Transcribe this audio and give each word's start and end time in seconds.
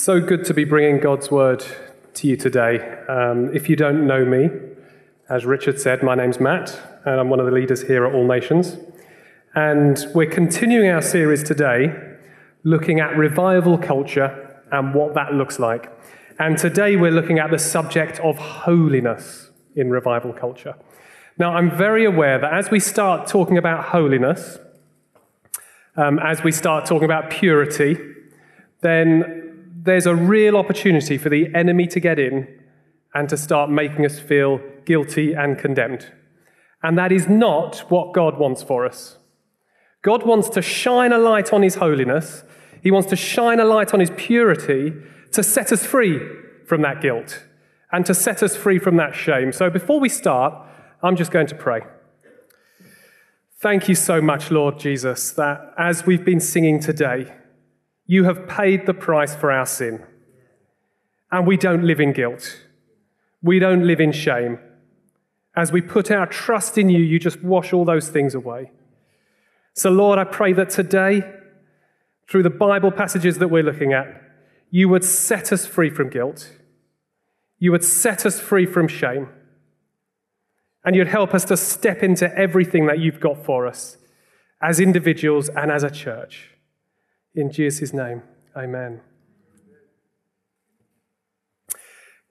So 0.00 0.20
good 0.20 0.44
to 0.44 0.54
be 0.54 0.62
bringing 0.62 1.00
God's 1.00 1.28
word 1.28 1.64
to 2.14 2.28
you 2.28 2.36
today. 2.36 2.78
Um, 3.08 3.52
if 3.52 3.68
you 3.68 3.74
don't 3.74 4.06
know 4.06 4.24
me, 4.24 4.48
as 5.28 5.44
Richard 5.44 5.80
said, 5.80 6.04
my 6.04 6.14
name's 6.14 6.38
Matt, 6.38 6.80
and 7.04 7.18
I'm 7.18 7.28
one 7.28 7.40
of 7.40 7.46
the 7.46 7.52
leaders 7.52 7.82
here 7.82 8.06
at 8.06 8.14
All 8.14 8.24
Nations. 8.24 8.76
And 9.56 9.98
we're 10.14 10.30
continuing 10.30 10.88
our 10.88 11.02
series 11.02 11.42
today 11.42 11.92
looking 12.62 13.00
at 13.00 13.16
revival 13.16 13.76
culture 13.76 14.62
and 14.70 14.94
what 14.94 15.14
that 15.14 15.34
looks 15.34 15.58
like. 15.58 15.90
And 16.38 16.56
today 16.56 16.94
we're 16.94 17.10
looking 17.10 17.40
at 17.40 17.50
the 17.50 17.58
subject 17.58 18.20
of 18.20 18.38
holiness 18.38 19.50
in 19.74 19.90
revival 19.90 20.32
culture. 20.32 20.76
Now, 21.38 21.56
I'm 21.56 21.76
very 21.76 22.04
aware 22.04 22.38
that 22.38 22.54
as 22.54 22.70
we 22.70 22.78
start 22.78 23.26
talking 23.26 23.58
about 23.58 23.86
holiness, 23.86 24.58
um, 25.96 26.20
as 26.20 26.44
we 26.44 26.52
start 26.52 26.86
talking 26.86 27.04
about 27.04 27.30
purity, 27.30 27.98
then 28.80 29.47
there's 29.80 30.06
a 30.06 30.14
real 30.14 30.56
opportunity 30.56 31.18
for 31.18 31.28
the 31.28 31.54
enemy 31.54 31.86
to 31.86 32.00
get 32.00 32.18
in 32.18 32.48
and 33.14 33.28
to 33.28 33.36
start 33.36 33.70
making 33.70 34.04
us 34.04 34.18
feel 34.18 34.60
guilty 34.84 35.34
and 35.34 35.58
condemned. 35.58 36.12
And 36.82 36.98
that 36.98 37.12
is 37.12 37.28
not 37.28 37.78
what 37.90 38.12
God 38.12 38.38
wants 38.38 38.62
for 38.62 38.84
us. 38.84 39.18
God 40.02 40.24
wants 40.24 40.48
to 40.50 40.62
shine 40.62 41.12
a 41.12 41.18
light 41.18 41.52
on 41.52 41.62
his 41.62 41.76
holiness, 41.76 42.42
he 42.82 42.90
wants 42.90 43.08
to 43.10 43.16
shine 43.16 43.58
a 43.58 43.64
light 43.64 43.92
on 43.92 44.00
his 44.00 44.10
purity 44.16 44.92
to 45.32 45.42
set 45.42 45.72
us 45.72 45.84
free 45.84 46.20
from 46.66 46.82
that 46.82 47.00
guilt 47.00 47.44
and 47.90 48.06
to 48.06 48.14
set 48.14 48.42
us 48.42 48.56
free 48.56 48.78
from 48.78 48.96
that 48.96 49.14
shame. 49.14 49.52
So 49.52 49.68
before 49.68 49.98
we 49.98 50.08
start, 50.08 50.54
I'm 51.02 51.16
just 51.16 51.32
going 51.32 51.48
to 51.48 51.54
pray. 51.54 51.80
Thank 53.60 53.88
you 53.88 53.96
so 53.96 54.20
much, 54.20 54.52
Lord 54.52 54.78
Jesus, 54.78 55.32
that 55.32 55.74
as 55.76 56.06
we've 56.06 56.24
been 56.24 56.40
singing 56.40 56.78
today, 56.78 57.32
you 58.08 58.24
have 58.24 58.48
paid 58.48 58.86
the 58.86 58.94
price 58.94 59.36
for 59.36 59.52
our 59.52 59.66
sin. 59.66 60.02
And 61.30 61.46
we 61.46 61.58
don't 61.58 61.84
live 61.84 62.00
in 62.00 62.14
guilt. 62.14 62.58
We 63.42 63.58
don't 63.58 63.86
live 63.86 64.00
in 64.00 64.12
shame. 64.12 64.58
As 65.54 65.70
we 65.70 65.82
put 65.82 66.10
our 66.10 66.26
trust 66.26 66.78
in 66.78 66.88
you, 66.88 67.00
you 67.00 67.18
just 67.18 67.42
wash 67.42 67.72
all 67.72 67.84
those 67.84 68.08
things 68.08 68.34
away. 68.34 68.72
So, 69.74 69.90
Lord, 69.90 70.18
I 70.18 70.24
pray 70.24 70.54
that 70.54 70.70
today, 70.70 71.22
through 72.28 72.44
the 72.44 72.50
Bible 72.50 72.90
passages 72.90 73.38
that 73.38 73.48
we're 73.48 73.62
looking 73.62 73.92
at, 73.92 74.06
you 74.70 74.88
would 74.88 75.04
set 75.04 75.52
us 75.52 75.66
free 75.66 75.90
from 75.90 76.08
guilt. 76.08 76.56
You 77.58 77.72
would 77.72 77.84
set 77.84 78.24
us 78.24 78.40
free 78.40 78.64
from 78.64 78.88
shame. 78.88 79.28
And 80.82 80.96
you'd 80.96 81.08
help 81.08 81.34
us 81.34 81.44
to 81.46 81.58
step 81.58 82.02
into 82.02 82.34
everything 82.38 82.86
that 82.86 83.00
you've 83.00 83.20
got 83.20 83.44
for 83.44 83.66
us 83.66 83.98
as 84.62 84.80
individuals 84.80 85.50
and 85.50 85.70
as 85.70 85.82
a 85.82 85.90
church. 85.90 86.57
In 87.38 87.52
Jesus' 87.52 87.92
name, 87.92 88.24
amen. 88.56 89.00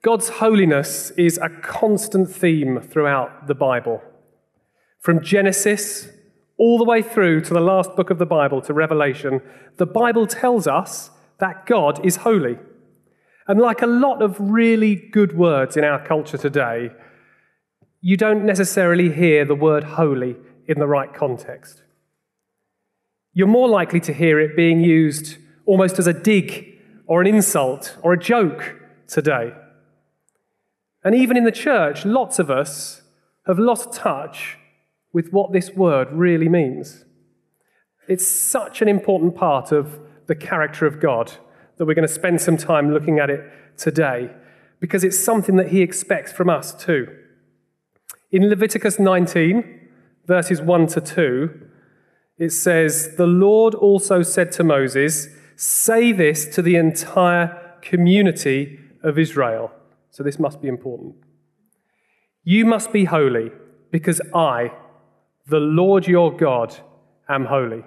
God's 0.02 0.28
holiness 0.28 1.12
is 1.12 1.38
a 1.38 1.48
constant 1.48 2.30
theme 2.30 2.82
throughout 2.82 3.46
the 3.46 3.54
Bible. 3.54 4.02
From 5.00 5.24
Genesis 5.24 6.10
all 6.58 6.76
the 6.76 6.84
way 6.84 7.00
through 7.00 7.40
to 7.40 7.54
the 7.54 7.60
last 7.60 7.96
book 7.96 8.10
of 8.10 8.18
the 8.18 8.26
Bible, 8.26 8.60
to 8.60 8.74
Revelation, 8.74 9.40
the 9.78 9.86
Bible 9.86 10.26
tells 10.26 10.66
us 10.66 11.10
that 11.38 11.64
God 11.64 12.04
is 12.04 12.16
holy. 12.16 12.58
And 13.46 13.58
like 13.58 13.80
a 13.80 13.86
lot 13.86 14.20
of 14.20 14.36
really 14.38 14.94
good 14.94 15.34
words 15.34 15.74
in 15.78 15.84
our 15.84 16.06
culture 16.06 16.36
today, 16.36 16.90
you 18.02 18.18
don't 18.18 18.44
necessarily 18.44 19.10
hear 19.10 19.46
the 19.46 19.54
word 19.54 19.84
holy 19.84 20.36
in 20.66 20.78
the 20.78 20.86
right 20.86 21.14
context 21.14 21.82
you're 23.38 23.46
more 23.46 23.68
likely 23.68 24.00
to 24.00 24.12
hear 24.12 24.40
it 24.40 24.56
being 24.56 24.80
used 24.80 25.36
almost 25.64 26.00
as 26.00 26.08
a 26.08 26.12
dig 26.12 26.76
or 27.06 27.20
an 27.20 27.26
insult 27.28 27.96
or 28.02 28.12
a 28.12 28.18
joke 28.18 28.74
today. 29.06 29.52
And 31.04 31.14
even 31.14 31.36
in 31.36 31.44
the 31.44 31.52
church, 31.52 32.04
lots 32.04 32.40
of 32.40 32.50
us 32.50 33.02
have 33.46 33.56
lost 33.56 33.92
touch 33.92 34.58
with 35.12 35.32
what 35.32 35.52
this 35.52 35.70
word 35.70 36.08
really 36.10 36.48
means. 36.48 37.04
It's 38.08 38.26
such 38.26 38.82
an 38.82 38.88
important 38.88 39.36
part 39.36 39.70
of 39.70 40.00
the 40.26 40.34
character 40.34 40.84
of 40.84 40.98
God 40.98 41.34
that 41.76 41.86
we're 41.86 41.94
going 41.94 42.08
to 42.08 42.12
spend 42.12 42.40
some 42.40 42.56
time 42.56 42.92
looking 42.92 43.20
at 43.20 43.30
it 43.30 43.48
today 43.76 44.32
because 44.80 45.04
it's 45.04 45.16
something 45.16 45.54
that 45.54 45.68
he 45.68 45.80
expects 45.80 46.32
from 46.32 46.50
us 46.50 46.74
too. 46.74 47.06
In 48.32 48.48
Leviticus 48.48 48.98
19, 48.98 49.88
verses 50.26 50.60
1 50.60 50.86
to 50.88 51.00
2, 51.00 51.67
it 52.38 52.50
says, 52.50 53.16
The 53.16 53.26
Lord 53.26 53.74
also 53.74 54.22
said 54.22 54.52
to 54.52 54.64
Moses, 54.64 55.28
Say 55.56 56.12
this 56.12 56.46
to 56.54 56.62
the 56.62 56.76
entire 56.76 57.76
community 57.82 58.78
of 59.02 59.18
Israel. 59.18 59.72
So 60.10 60.22
this 60.22 60.38
must 60.38 60.62
be 60.62 60.68
important. 60.68 61.16
You 62.44 62.64
must 62.64 62.92
be 62.92 63.04
holy 63.04 63.50
because 63.90 64.20
I, 64.34 64.72
the 65.46 65.58
Lord 65.58 66.06
your 66.06 66.34
God, 66.34 66.76
am 67.28 67.46
holy. 67.46 67.84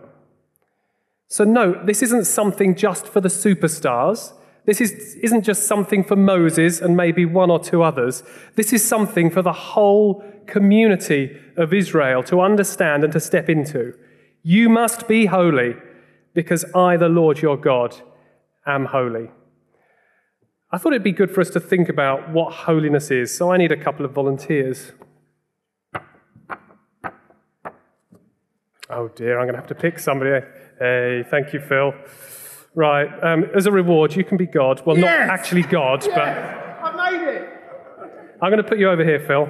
So, 1.27 1.45
note, 1.45 1.85
this 1.85 2.03
isn't 2.03 2.25
something 2.25 2.75
just 2.75 3.07
for 3.07 3.21
the 3.21 3.29
superstars. 3.29 4.33
This 4.65 4.81
is, 4.81 5.15
isn't 5.15 5.43
just 5.43 5.65
something 5.65 6.03
for 6.03 6.15
Moses 6.15 6.81
and 6.81 6.95
maybe 6.95 7.25
one 7.25 7.49
or 7.49 7.59
two 7.59 7.83
others. 7.83 8.23
This 8.55 8.73
is 8.73 8.87
something 8.87 9.29
for 9.29 9.41
the 9.41 9.53
whole 9.53 10.23
community 10.45 11.39
of 11.55 11.73
Israel 11.73 12.21
to 12.23 12.41
understand 12.41 13.03
and 13.03 13.13
to 13.13 13.19
step 13.19 13.49
into. 13.49 13.93
You 14.43 14.69
must 14.69 15.07
be 15.07 15.27
holy 15.27 15.75
because 16.33 16.65
I, 16.73 16.97
the 16.97 17.09
Lord 17.09 17.41
your 17.41 17.57
God, 17.57 17.95
am 18.65 18.85
holy. 18.85 19.29
I 20.71 20.77
thought 20.77 20.93
it'd 20.93 21.03
be 21.03 21.11
good 21.11 21.31
for 21.31 21.41
us 21.41 21.49
to 21.51 21.59
think 21.59 21.89
about 21.89 22.31
what 22.31 22.53
holiness 22.53 23.11
is, 23.11 23.35
so 23.35 23.51
I 23.51 23.57
need 23.57 23.71
a 23.71 23.77
couple 23.77 24.05
of 24.05 24.13
volunteers. 24.13 24.93
Oh 28.89 29.09
dear, 29.09 29.39
I'm 29.39 29.45
going 29.45 29.53
to 29.53 29.59
have 29.59 29.67
to 29.67 29.75
pick 29.75 29.99
somebody. 29.99 30.45
Hey, 30.79 31.23
thank 31.29 31.53
you, 31.53 31.59
Phil. 31.59 31.93
Right, 32.73 33.07
um, 33.23 33.45
as 33.55 33.65
a 33.65 33.71
reward, 33.71 34.15
you 34.15 34.23
can 34.23 34.37
be 34.37 34.47
God. 34.47 34.81
Well, 34.85 34.97
yes! 34.97 35.27
not 35.27 35.39
actually 35.39 35.63
God, 35.63 36.05
yes! 36.05 36.15
but. 36.15 36.89
I 36.89 37.11
made 37.11 37.27
it! 37.27 37.49
I'm 38.41 38.49
going 38.49 38.63
to 38.63 38.67
put 38.67 38.79
you 38.79 38.89
over 38.89 39.03
here, 39.03 39.19
Phil. 39.19 39.47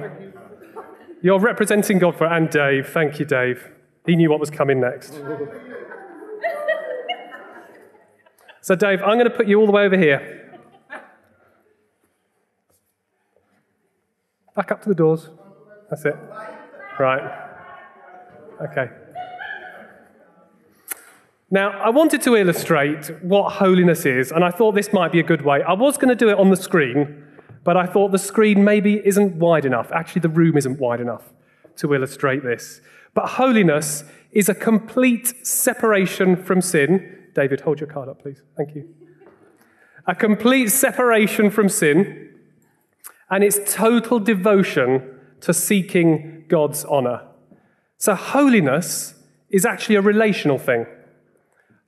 You're 1.22 1.38
representing 1.38 1.98
God 1.98 2.16
for, 2.16 2.26
and 2.26 2.50
Dave. 2.50 2.88
Thank 2.88 3.18
you, 3.18 3.24
Dave. 3.24 3.71
He 4.06 4.16
knew 4.16 4.30
what 4.30 4.40
was 4.40 4.50
coming 4.50 4.80
next. 4.80 5.12
so, 8.60 8.74
Dave, 8.74 9.00
I'm 9.02 9.16
going 9.18 9.30
to 9.30 9.36
put 9.36 9.46
you 9.46 9.60
all 9.60 9.66
the 9.66 9.72
way 9.72 9.84
over 9.84 9.96
here. 9.96 10.60
Back 14.56 14.72
up 14.72 14.82
to 14.82 14.88
the 14.88 14.94
doors. 14.94 15.30
That's 15.88 16.04
it. 16.04 16.16
Right. 16.98 17.48
Okay. 18.60 18.90
Now, 21.50 21.70
I 21.80 21.90
wanted 21.90 22.22
to 22.22 22.36
illustrate 22.36 23.10
what 23.22 23.52
holiness 23.52 24.06
is, 24.06 24.32
and 24.32 24.42
I 24.42 24.50
thought 24.50 24.74
this 24.74 24.92
might 24.92 25.12
be 25.12 25.20
a 25.20 25.22
good 25.22 25.42
way. 25.42 25.62
I 25.62 25.74
was 25.74 25.96
going 25.96 26.08
to 26.08 26.14
do 26.14 26.30
it 26.30 26.38
on 26.38 26.50
the 26.50 26.56
screen, 26.56 27.24
but 27.62 27.76
I 27.76 27.86
thought 27.86 28.10
the 28.10 28.18
screen 28.18 28.64
maybe 28.64 29.06
isn't 29.06 29.36
wide 29.36 29.64
enough. 29.64 29.92
Actually, 29.92 30.20
the 30.20 30.30
room 30.30 30.56
isn't 30.56 30.78
wide 30.78 31.00
enough 31.00 31.32
to 31.76 31.94
illustrate 31.94 32.42
this. 32.42 32.80
But 33.14 33.26
holiness 33.30 34.04
is 34.30 34.48
a 34.48 34.54
complete 34.54 35.46
separation 35.46 36.36
from 36.36 36.60
sin. 36.60 37.18
David, 37.34 37.60
hold 37.60 37.80
your 37.80 37.88
card 37.88 38.08
up, 38.08 38.22
please. 38.22 38.40
Thank 38.56 38.74
you. 38.74 38.88
A 40.06 40.14
complete 40.14 40.68
separation 40.70 41.50
from 41.50 41.68
sin, 41.68 42.30
and 43.30 43.44
it's 43.44 43.72
total 43.72 44.18
devotion 44.18 45.18
to 45.40 45.54
seeking 45.54 46.44
God's 46.48 46.84
honor. 46.84 47.22
So, 47.98 48.14
holiness 48.14 49.14
is 49.50 49.64
actually 49.64 49.96
a 49.96 50.00
relational 50.00 50.58
thing. 50.58 50.86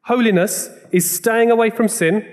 Holiness 0.02 0.68
is 0.92 1.10
staying 1.10 1.50
away 1.50 1.70
from 1.70 1.88
sin 1.88 2.24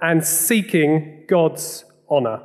and 0.00 0.24
seeking 0.24 1.24
God's 1.28 1.84
honor. 2.08 2.42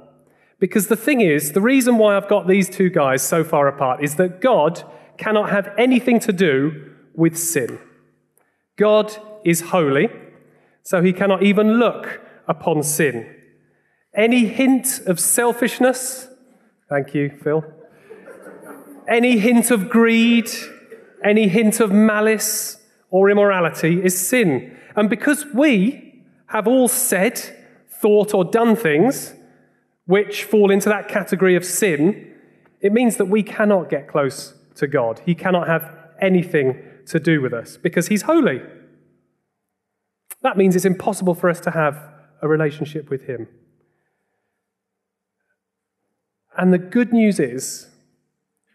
Because 0.60 0.88
the 0.88 0.96
thing 0.96 1.22
is, 1.22 1.52
the 1.52 1.62
reason 1.62 1.98
why 1.98 2.18
I've 2.18 2.28
got 2.28 2.48
these 2.48 2.70
two 2.70 2.90
guys 2.90 3.22
so 3.22 3.44
far 3.44 3.68
apart 3.68 4.04
is 4.04 4.16
that 4.16 4.42
God 4.42 4.84
cannot 5.18 5.50
have 5.52 5.72
anything 5.78 6.20
to 6.22 6.34
do 6.34 6.94
with 7.14 7.38
sin. 7.38 7.80
God 8.76 9.16
is 9.44 9.62
holy, 9.62 10.10
so 10.84 11.02
he 11.02 11.14
cannot 11.14 11.44
even 11.44 11.80
look 11.80 12.22
upon 12.48 12.82
sin. 12.84 13.36
Any 14.16 14.48
hint 14.48 15.00
of 15.06 15.20
selfishness, 15.20 16.28
thank 16.90 17.14
you, 17.14 17.30
Phil, 17.44 17.64
any 19.08 19.38
hint 19.38 19.70
of 19.70 19.90
greed, 19.90 20.50
any 21.24 21.48
hint 21.48 21.80
of 21.80 21.92
malice 21.92 22.78
or 23.10 23.30
immorality 23.30 24.04
is 24.04 24.28
sin. 24.28 24.76
And 24.96 25.10
because 25.10 25.46
we 25.54 26.24
have 26.48 26.68
all 26.68 26.88
said, 26.88 27.40
thought, 28.02 28.34
or 28.34 28.44
done 28.44 28.76
things 28.76 29.34
which 30.08 30.46
fall 30.46 30.72
into 30.72 30.90
that 30.90 31.08
category 31.08 31.56
of 31.56 31.64
sin, 31.64 32.34
it 32.82 32.92
means 32.92 33.18
that 33.18 33.26
we 33.26 33.44
cannot 33.44 33.90
get 33.90 34.08
close 34.08 34.54
to 34.76 34.88
God. 34.88 35.22
He 35.26 35.36
cannot 35.36 35.68
have 35.68 35.94
anything 36.20 36.82
to 37.08 37.20
do 37.20 37.42
with 37.42 37.54
us 37.54 37.78
because 37.78 38.08
He's 38.08 38.24
holy. 38.24 38.62
That 40.42 40.58
means 40.58 40.76
it's 40.76 40.86
impossible 40.86 41.36
for 41.36 41.50
us 41.50 41.60
to 41.62 41.72
have 41.72 42.02
a 42.42 42.48
relationship 42.48 43.10
with 43.10 43.26
Him. 43.26 43.48
And 46.58 46.74
the 46.74 46.80
good 46.80 47.14
news 47.14 47.40
is 47.40 47.90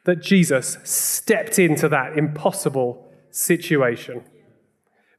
that 0.05 0.23
Jesus 0.23 0.79
stepped 0.85 1.59
into 1.59 1.89
that 1.89 2.17
impossible 2.19 3.11
situation. 3.31 4.23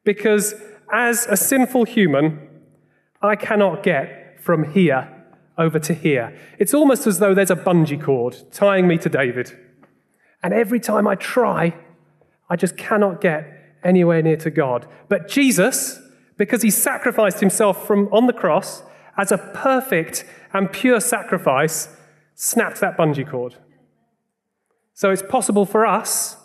Because 0.03 0.53
as 0.91 1.25
a 1.27 1.37
sinful 1.37 1.85
human, 1.85 2.49
I 3.21 3.35
cannot 3.35 3.83
get 3.83 4.39
from 4.41 4.71
here 4.73 5.12
over 5.57 5.79
to 5.79 5.93
here. 5.93 6.37
It's 6.59 6.73
almost 6.73 7.07
as 7.07 7.19
though 7.19 7.33
there's 7.33 7.51
a 7.51 7.55
bungee 7.55 8.01
cord 8.01 8.37
tying 8.51 8.87
me 8.87 8.97
to 8.99 9.09
David. 9.09 9.57
And 10.41 10.53
every 10.53 10.79
time 10.79 11.07
I 11.07 11.15
try, 11.15 11.75
I 12.49 12.55
just 12.55 12.75
cannot 12.75 13.21
get 13.21 13.77
anywhere 13.83 14.21
near 14.21 14.37
to 14.37 14.49
God. 14.49 14.87
But 15.09 15.27
Jesus, 15.27 15.99
because 16.37 16.61
he 16.61 16.69
sacrificed 16.69 17.39
himself 17.39 17.85
from 17.85 18.07
on 18.11 18.27
the 18.27 18.33
cross 18.33 18.83
as 19.17 19.31
a 19.31 19.37
perfect 19.37 20.25
and 20.53 20.71
pure 20.71 20.99
sacrifice, 20.99 21.89
snapped 22.35 22.79
that 22.81 22.97
bungee 22.97 23.29
cord. 23.29 23.55
So 24.93 25.11
it's 25.11 25.23
possible 25.23 25.65
for 25.65 25.85
us, 25.85 26.37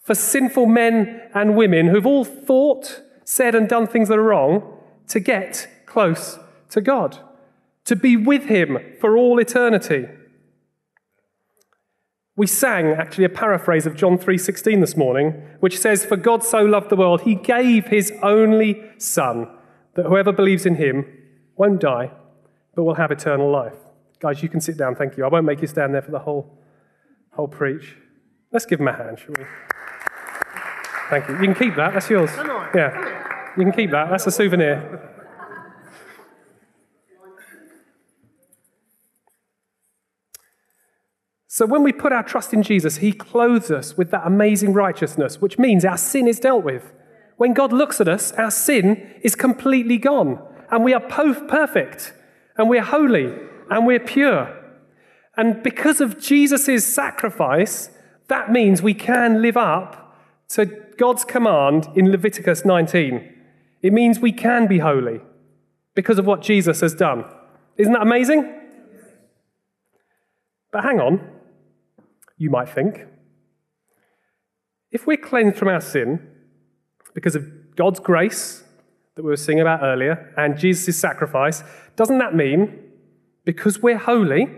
for 0.00 0.14
sinful 0.14 0.66
men 0.66 1.22
and 1.34 1.56
women 1.56 1.88
who've 1.88 2.06
all 2.06 2.24
thought, 2.24 3.02
said, 3.24 3.54
and 3.54 3.68
done 3.68 3.86
things 3.86 4.08
that 4.08 4.18
are 4.18 4.22
wrong, 4.22 4.78
to 5.08 5.20
get 5.20 5.68
close 5.86 6.38
to 6.70 6.80
God, 6.80 7.18
to 7.84 7.96
be 7.96 8.16
with 8.16 8.44
Him 8.44 8.78
for 9.00 9.16
all 9.16 9.38
eternity. 9.38 10.06
We 12.36 12.46
sang 12.46 12.92
actually 12.92 13.24
a 13.24 13.28
paraphrase 13.28 13.86
of 13.86 13.96
John 13.96 14.16
3:16 14.16 14.80
this 14.80 14.96
morning, 14.96 15.42
which 15.60 15.78
says, 15.78 16.06
"For 16.06 16.16
God 16.16 16.42
so 16.42 16.64
loved 16.64 16.88
the 16.88 16.96
world, 16.96 17.22
he 17.22 17.34
gave 17.34 17.88
his 17.88 18.12
only 18.22 18.82
son, 18.96 19.46
that 19.94 20.06
whoever 20.06 20.32
believes 20.32 20.64
in 20.64 20.76
him 20.76 21.04
won't 21.56 21.80
die, 21.80 22.12
but 22.74 22.84
will 22.84 22.94
have 22.94 23.10
eternal 23.10 23.50
life." 23.50 23.76
Guys, 24.20 24.42
you 24.42 24.48
can 24.48 24.60
sit 24.60 24.78
down, 24.78 24.94
thank 24.94 25.16
you. 25.16 25.24
I 25.24 25.28
won't 25.28 25.44
make 25.44 25.60
you 25.60 25.66
stand 25.66 25.92
there 25.92 26.02
for 26.02 26.12
the 26.12 26.20
whole 26.20 26.58
whole 27.32 27.48
preach. 27.48 27.96
Let's 28.52 28.66
give 28.66 28.80
him 28.80 28.88
a 28.88 28.92
hand, 28.92 29.18
shall 29.18 29.34
we? 29.38 29.44
Thank 31.10 31.28
you. 31.28 31.34
You 31.34 31.44
can 31.44 31.54
keep 31.54 31.74
that. 31.76 31.92
That's 31.92 32.08
yours. 32.08 32.30
Yeah. 32.74 33.52
You 33.56 33.64
can 33.64 33.72
keep 33.72 33.90
that. 33.90 34.10
That's 34.10 34.26
a 34.26 34.30
souvenir. 34.30 35.09
So 41.52 41.66
when 41.66 41.82
we 41.82 41.92
put 41.92 42.12
our 42.12 42.22
trust 42.22 42.54
in 42.54 42.62
Jesus, 42.62 42.98
he 42.98 43.10
clothes 43.10 43.72
us 43.72 43.96
with 43.96 44.12
that 44.12 44.24
amazing 44.24 44.72
righteousness, 44.72 45.40
which 45.40 45.58
means 45.58 45.84
our 45.84 45.96
sin 45.96 46.28
is 46.28 46.38
dealt 46.38 46.62
with. 46.62 46.92
When 47.38 47.54
God 47.54 47.72
looks 47.72 48.00
at 48.00 48.06
us, 48.06 48.30
our 48.34 48.52
sin 48.52 49.18
is 49.22 49.34
completely 49.34 49.98
gone, 49.98 50.40
and 50.70 50.84
we 50.84 50.94
are 50.94 51.00
perfect, 51.00 52.12
and 52.56 52.70
we're 52.70 52.84
holy, 52.84 53.34
and 53.68 53.84
we're 53.84 53.98
pure. 53.98 54.56
And 55.36 55.60
because 55.64 56.00
of 56.00 56.20
Jesus' 56.20 56.86
sacrifice, 56.86 57.90
that 58.28 58.52
means 58.52 58.80
we 58.80 58.94
can 58.94 59.42
live 59.42 59.56
up 59.56 60.16
to 60.50 60.66
God's 60.98 61.24
command 61.24 61.88
in 61.96 62.12
Leviticus 62.12 62.64
19. 62.64 63.28
It 63.82 63.92
means 63.92 64.20
we 64.20 64.30
can 64.30 64.68
be 64.68 64.78
holy 64.78 65.20
because 65.96 66.20
of 66.20 66.26
what 66.26 66.42
Jesus 66.42 66.80
has 66.80 66.94
done. 66.94 67.24
Isn't 67.76 67.94
that 67.94 68.02
amazing? 68.02 68.54
But 70.70 70.84
hang 70.84 71.00
on, 71.00 71.39
you 72.40 72.48
might 72.48 72.70
think. 72.70 73.06
If 74.90 75.06
we're 75.06 75.18
cleansed 75.18 75.58
from 75.58 75.68
our 75.68 75.80
sin 75.80 76.26
because 77.14 77.36
of 77.36 77.76
God's 77.76 78.00
grace 78.00 78.64
that 79.14 79.22
we 79.22 79.28
were 79.28 79.36
singing 79.36 79.60
about 79.60 79.82
earlier 79.82 80.32
and 80.38 80.58
Jesus' 80.58 80.96
sacrifice, 80.98 81.62
doesn't 81.96 82.18
that 82.18 82.34
mean 82.34 82.78
because 83.44 83.82
we're 83.82 83.98
holy, 83.98 84.48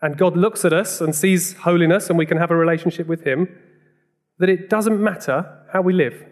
and 0.00 0.16
God 0.16 0.36
looks 0.36 0.64
at 0.64 0.72
us 0.72 1.00
and 1.00 1.12
sees 1.14 1.54
holiness 1.54 2.08
and 2.08 2.16
we 2.16 2.26
can 2.26 2.38
have 2.38 2.52
a 2.52 2.56
relationship 2.56 3.08
with 3.08 3.24
Him, 3.24 3.48
that 4.38 4.48
it 4.48 4.70
doesn't 4.70 5.02
matter 5.02 5.64
how 5.72 5.82
we 5.82 5.92
live. 5.92 6.24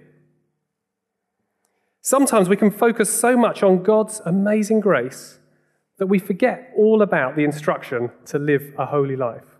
Sometimes 2.02 2.48
we 2.48 2.56
can 2.56 2.70
focus 2.70 3.12
so 3.12 3.36
much 3.36 3.64
on 3.64 3.82
God's 3.82 4.20
amazing 4.24 4.78
grace 4.78 5.40
that 5.98 6.06
we 6.06 6.20
forget 6.20 6.70
all 6.76 7.02
about 7.02 7.34
the 7.34 7.42
instruction 7.42 8.12
to 8.26 8.38
live 8.38 8.72
a 8.78 8.86
holy 8.86 9.16
life. 9.16 9.55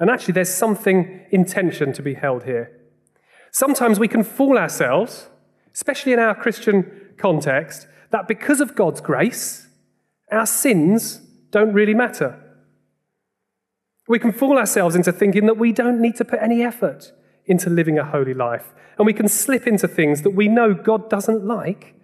And 0.00 0.10
actually, 0.10 0.32
there's 0.32 0.52
something 0.52 1.26
in 1.30 1.44
tension 1.44 1.92
to 1.92 2.02
be 2.02 2.14
held 2.14 2.44
here. 2.44 2.72
Sometimes 3.52 4.00
we 4.00 4.08
can 4.08 4.24
fool 4.24 4.56
ourselves, 4.56 5.28
especially 5.74 6.14
in 6.14 6.18
our 6.18 6.34
Christian 6.34 7.12
context, 7.18 7.86
that 8.10 8.26
because 8.26 8.60
of 8.60 8.74
God's 8.74 9.02
grace, 9.02 9.68
our 10.32 10.46
sins 10.46 11.18
don't 11.50 11.74
really 11.74 11.94
matter. 11.94 12.40
We 14.08 14.18
can 14.18 14.32
fool 14.32 14.56
ourselves 14.56 14.96
into 14.96 15.12
thinking 15.12 15.46
that 15.46 15.58
we 15.58 15.72
don't 15.72 16.00
need 16.00 16.16
to 16.16 16.24
put 16.24 16.40
any 16.40 16.62
effort 16.62 17.12
into 17.44 17.68
living 17.68 17.98
a 17.98 18.04
holy 18.04 18.34
life. 18.34 18.72
And 18.96 19.06
we 19.06 19.12
can 19.12 19.28
slip 19.28 19.66
into 19.66 19.86
things 19.86 20.22
that 20.22 20.30
we 20.30 20.48
know 20.48 20.72
God 20.72 21.10
doesn't 21.10 21.44
like 21.44 21.94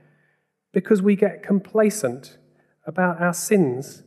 because 0.72 1.00
we 1.00 1.16
get 1.16 1.42
complacent 1.42 2.36
about 2.86 3.20
our 3.20 3.32
sins 3.32 4.02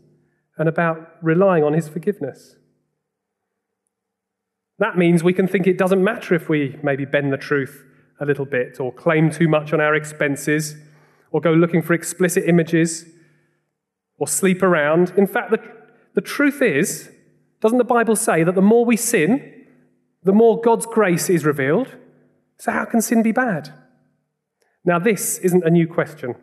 and 0.58 0.70
about 0.70 1.16
relying 1.22 1.64
on 1.64 1.74
His 1.74 1.90
forgiveness. 1.90 2.56
That 4.80 4.98
means 4.98 5.24
we 5.24 5.34
can 5.34 5.48
think 5.48 5.68
it 5.68 5.78
doesn't 5.78 6.04
matter 6.04 6.34
if 6.34 6.50
we 6.50 6.78
maybe 6.82 7.06
bend 7.06 7.32
the 7.32 7.38
truth 7.38 7.86
a 8.20 8.26
little 8.26 8.46
bit 8.46 8.80
or 8.80 8.92
claim 8.92 9.30
too 9.30 9.48
much 9.48 9.74
on 9.74 9.80
our 9.82 9.96
expenses 9.96 10.76
or 11.32 11.42
go 11.42 11.54
looking 11.54 11.82
for 11.82 11.94
explicit 11.94 12.46
images 12.48 13.06
or 14.18 14.28
sleep 14.28 14.64
around. 14.64 15.14
In 15.18 15.28
fact, 15.28 15.52
the, 15.52 15.60
the 16.16 16.22
truth 16.22 16.62
is 16.62 17.12
doesn't 17.62 17.78
the 17.78 17.84
Bible 17.84 18.16
say 18.16 18.44
that 18.44 18.56
the 18.56 18.62
more 18.62 18.86
we 18.86 18.96
sin, 18.96 19.66
the 20.24 20.32
more 20.32 20.62
God's 20.62 20.86
grace 20.86 21.30
is 21.30 21.46
revealed? 21.46 21.96
So, 22.58 22.72
how 22.72 22.86
can 22.86 23.02
sin 23.02 23.22
be 23.22 23.32
bad? 23.32 23.74
Now, 24.86 25.00
this 25.00 25.40
isn't 25.40 25.66
a 25.66 25.70
new 25.70 25.88
question. 25.88 26.36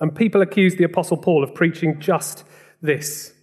And 0.00 0.14
people 0.14 0.42
accuse 0.42 0.76
the 0.76 0.84
Apostle 0.84 1.16
Paul 1.16 1.42
of 1.42 1.54
preaching 1.54 2.00
just 2.00 2.44
this. 2.82 3.34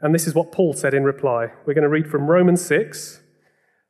And 0.00 0.14
this 0.14 0.26
is 0.26 0.34
what 0.34 0.52
Paul 0.52 0.72
said 0.72 0.94
in 0.94 1.04
reply. 1.04 1.48
We're 1.66 1.74
going 1.74 1.82
to 1.82 1.88
read 1.88 2.08
from 2.08 2.26
Romans 2.26 2.64
6. 2.64 3.20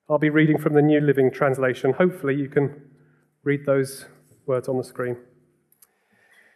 I'll 0.09 0.19
be 0.19 0.31
reading 0.31 0.59
from 0.59 0.75
the 0.75 0.83
New 0.83 1.01
Living 1.01 1.31
Translation. 1.31 1.93
Hopefully, 1.93 2.35
you 2.35 2.49
can 2.49 2.83
read 3.45 3.65
those 3.65 4.07
words 4.47 4.69
on 4.69 4.77
the 4.77 4.85
screen. 4.85 5.17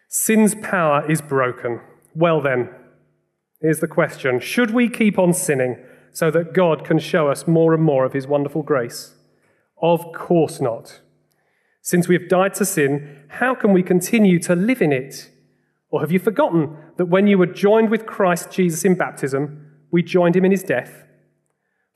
Sin's 0.08 0.54
power 0.56 1.08
is 1.10 1.22
broken. 1.22 1.80
Well, 2.14 2.40
then, 2.40 2.70
Here's 3.64 3.80
the 3.80 3.88
question 3.88 4.40
Should 4.40 4.72
we 4.72 4.90
keep 4.90 5.18
on 5.18 5.32
sinning 5.32 5.78
so 6.12 6.30
that 6.30 6.52
God 6.52 6.84
can 6.84 6.98
show 6.98 7.28
us 7.28 7.48
more 7.48 7.72
and 7.72 7.82
more 7.82 8.04
of 8.04 8.12
his 8.12 8.26
wonderful 8.26 8.62
grace? 8.62 9.14
Of 9.80 10.12
course 10.12 10.60
not. 10.60 11.00
Since 11.80 12.06
we 12.06 12.14
have 12.14 12.28
died 12.28 12.52
to 12.56 12.66
sin, 12.66 13.24
how 13.28 13.54
can 13.54 13.72
we 13.72 13.82
continue 13.82 14.38
to 14.40 14.54
live 14.54 14.82
in 14.82 14.92
it? 14.92 15.30
Or 15.94 16.00
have 16.00 16.10
you 16.10 16.18
forgotten 16.18 16.76
that 16.96 17.04
when 17.04 17.28
you 17.28 17.38
were 17.38 17.46
joined 17.46 17.88
with 17.88 18.04
Christ 18.04 18.50
Jesus 18.50 18.84
in 18.84 18.96
baptism, 18.96 19.64
we 19.92 20.02
joined 20.02 20.34
him 20.34 20.44
in 20.44 20.50
his 20.50 20.64
death? 20.64 21.04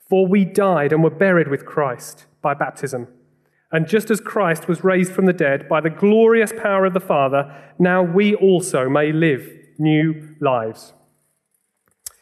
For 0.09 0.25
we 0.25 0.45
died 0.45 0.93
and 0.93 1.03
were 1.03 1.09
buried 1.09 1.49
with 1.49 1.65
Christ 1.65 2.25
by 2.41 2.53
baptism. 2.53 3.09
And 3.73 3.89
just 3.89 4.09
as 4.09 4.21
Christ 4.21 4.69
was 4.69 4.85
raised 4.85 5.11
from 5.11 5.25
the 5.25 5.33
dead 5.33 5.67
by 5.67 5.81
the 5.81 5.89
glorious 5.89 6.53
power 6.53 6.85
of 6.85 6.93
the 6.93 7.01
Father, 7.01 7.53
now 7.77 8.01
we 8.01 8.35
also 8.35 8.87
may 8.87 9.11
live 9.11 9.45
new 9.77 10.33
lives. 10.39 10.93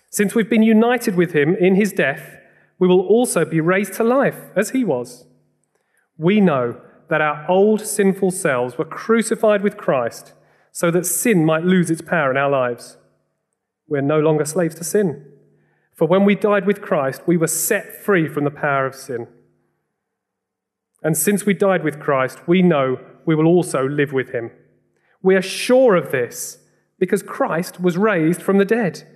Since 0.10 0.34
we've 0.34 0.50
been 0.50 0.63
united 0.63 1.15
with 1.15 1.34
him 1.34 1.53
in 1.57 1.75
his 1.75 1.93
death, 1.93 2.38
we 2.79 2.88
will 2.88 3.01
also 3.01 3.46
be 3.46 3.62
raised 3.62 3.93
to 3.93 4.03
life 4.03 4.50
as 4.55 4.72
he 4.72 4.84
was. 4.84 5.27
We 6.17 6.41
know 6.41 6.81
that 7.10 7.22
our 7.22 7.46
old 7.48 7.81
sinful 7.81 8.31
selves 8.31 8.79
were 8.79 8.86
crucified 8.86 9.62
with 9.62 9.77
Christ 9.77 10.34
so 10.77 10.91
that 10.91 11.07
sin 11.07 11.43
might 11.43 11.63
lose 11.63 11.89
its 11.89 12.03
power 12.03 12.29
in 12.29 12.38
our 12.38 12.51
lives. 12.51 12.98
We're 13.88 14.01
no 14.01 14.19
longer 14.19 14.46
slaves 14.46 14.75
to 14.75 14.84
sin. 14.84 15.25
For 15.96 16.07
when 16.07 16.24
we 16.24 16.36
died 16.36 16.67
with 16.67 16.84
Christ, 16.84 17.22
we 17.25 17.38
were 17.38 17.48
set 17.48 18.03
free 18.03 18.27
from 18.27 18.43
the 18.43 18.51
power 18.51 18.86
of 18.86 18.93
sin. 18.93 19.27
And 21.01 21.17
since 21.17 21.48
we 21.48 21.55
died 21.55 21.84
with 21.84 22.00
Christ, 22.00 22.48
we 22.48 22.62
know 22.62 23.00
we 23.25 23.34
will 23.34 23.48
also 23.48 23.88
live 23.88 24.13
with 24.13 24.29
him. 24.29 24.51
We 25.24 25.36
are 25.36 25.41
sure 25.41 25.96
of 25.96 26.12
this 26.12 26.60
because 27.00 27.24
Christ 27.24 27.79
was 27.79 27.98
raised 27.98 28.43
from 28.43 28.60
the 28.60 28.65
dead. 28.65 29.07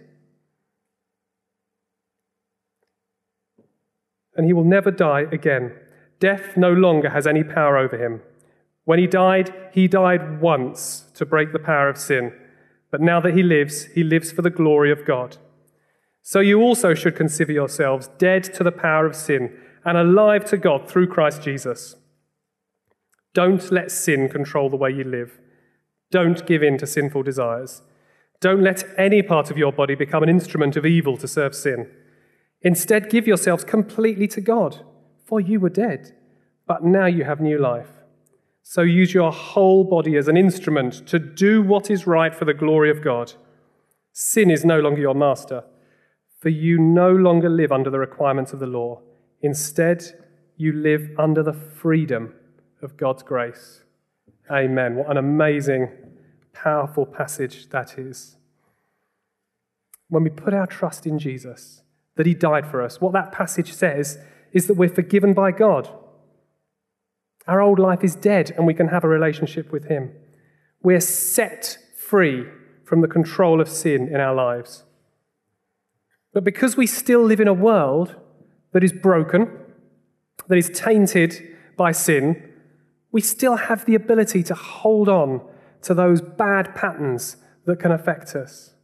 and 4.36 4.46
he 4.46 4.54
will 4.54 4.64
never 4.64 4.90
die 4.90 5.26
again. 5.32 5.74
Death 6.20 6.56
no 6.56 6.72
longer 6.72 7.10
has 7.10 7.28
any 7.28 7.44
power 7.44 7.78
over 7.78 7.98
him. 7.98 8.22
When 8.92 9.00
he 9.00 9.08
died, 9.08 9.54
he 9.72 9.88
died 9.88 10.42
once 10.42 11.06
to 11.14 11.26
break 11.26 11.54
the 11.54 11.60
power 11.60 11.88
of 11.88 11.98
sin. 11.98 12.34
But 12.92 13.00
now 13.00 13.22
that 13.22 13.34
he 13.34 13.42
lives, 13.42 13.86
he 13.86 14.04
lives 14.04 14.34
for 14.34 14.42
the 14.42 14.50
glory 14.50 14.92
of 14.92 15.06
God. 15.06 15.38
So 16.22 16.42
you 16.42 16.60
also 16.60 16.94
should 16.94 17.16
consider 17.16 17.54
yourselves 17.54 18.10
dead 18.18 18.44
to 18.44 18.66
the 18.66 18.72
power 18.74 19.06
of 19.06 19.16
sin 19.16 19.58
and 19.86 19.98
alive 19.98 20.44
to 20.50 20.58
God 20.58 20.90
through 20.90 21.08
Christ 21.08 21.42
Jesus. 21.42 21.96
Don't 23.34 23.72
let 23.72 23.92
sin 23.92 24.28
control 24.28 24.70
the 24.70 24.76
way 24.76 24.92
you 24.92 25.06
live. 25.06 25.40
Don't 26.12 26.46
give 26.46 26.62
in 26.62 26.78
to 26.80 26.86
sinful 26.86 27.24
desires. 27.24 27.84
Don't 28.42 28.62
let 28.62 28.84
any 28.98 29.22
part 29.22 29.50
of 29.50 29.58
your 29.58 29.72
body 29.72 29.96
become 29.96 30.22
an 30.22 30.28
instrument 30.28 30.76
of 30.76 30.86
evil 30.86 31.16
to 31.16 31.30
serve 31.30 31.56
sin. 31.56 31.90
Instead, 32.62 33.10
give 33.10 33.26
yourselves 33.26 33.64
completely 33.64 34.28
to 34.28 34.42
God, 34.42 34.84
for 35.26 35.40
you 35.40 35.62
were 35.62 35.70
dead, 35.70 36.14
but 36.68 36.84
now 36.84 37.06
you 37.06 37.24
have 37.24 37.40
new 37.40 37.58
life. 37.58 38.01
So 38.64 38.82
use 38.82 39.14
your 39.14 39.32
whole 39.32 39.84
body 39.84 40.16
as 40.18 40.28
an 40.28 40.38
instrument 40.38 41.08
to 41.08 41.20
do 41.20 41.62
what 41.62 41.90
is 41.90 42.08
right 42.08 42.34
for 42.34 42.46
the 42.46 42.54
glory 42.54 42.90
of 42.90 43.04
God. 43.04 43.34
Sin 44.14 44.52
is 44.52 44.64
no 44.64 44.80
longer 44.80 45.02
your 45.02 45.16
master, 45.16 45.64
for 46.40 46.50
you 46.50 46.78
no 46.78 47.12
longer 47.12 47.50
live 47.50 47.72
under 47.72 47.90
the 47.90 48.00
requirements 48.00 48.54
of 48.54 48.60
the 48.60 48.68
law. 48.68 49.02
Instead, 49.42 50.04
you 50.58 50.72
live 50.74 51.10
under 51.18 51.42
the 51.42 51.54
freedom 51.54 52.34
of 52.82 52.98
God's 52.98 53.24
grace. 53.24 53.84
Amen. 54.52 54.96
What 54.96 55.10
an 55.10 55.18
amazing, 55.18 55.90
powerful 56.54 57.06
passage 57.06 57.70
that 57.70 57.98
is. 57.98 58.38
When 60.10 60.24
we 60.24 60.30
put 60.30 60.54
our 60.54 60.68
trust 60.68 61.08
in 61.08 61.20
Jesus, 61.20 61.84
that 62.16 62.26
he 62.26 62.34
died 62.34 62.68
for 62.68 62.82
us, 62.82 63.00
what 63.00 63.14
that 63.14 63.32
passage 63.32 63.74
says 63.74 64.20
is 64.52 64.68
that 64.68 64.74
we're 64.74 64.90
forgiven 64.90 65.34
by 65.34 65.52
God. 65.52 65.90
Our 67.52 67.60
old 67.60 67.80
life 67.80 68.02
is 68.02 68.16
dead 68.16 68.54
and 68.56 68.66
we 68.66 68.74
can 68.74 68.88
have 68.88 69.04
a 69.04 69.10
relationship 69.10 69.74
with 69.74 69.90
him. 69.90 70.14
We're 70.82 71.02
set 71.02 71.78
free 71.98 72.46
from 72.86 73.02
the 73.02 73.10
control 73.10 73.60
of 73.60 73.68
sin 73.68 74.08
in 74.08 74.22
our 74.22 74.34
lives. 74.34 74.86
But 76.34 76.46
because 76.46 76.78
we 76.78 76.88
still 76.88 77.22
live 77.22 77.42
in 77.42 77.50
a 77.50 77.54
world 77.54 78.16
that 78.72 78.86
is 78.86 78.94
broken, 78.94 79.50
that 80.48 80.58
is 80.58 80.70
tainted 80.70 81.46
by 81.76 81.92
sin, 81.92 82.42
we 83.12 83.20
still 83.20 83.58
have 83.58 83.84
the 83.84 83.96
ability 83.96 84.44
to 84.44 84.56
hold 84.56 85.10
on 85.10 85.42
to 85.82 85.94
those 85.94 86.22
bad 86.22 86.74
patterns 86.74 87.36
that 87.66 87.82
can 87.82 87.92
affect 87.92 88.34
us, 88.34 88.76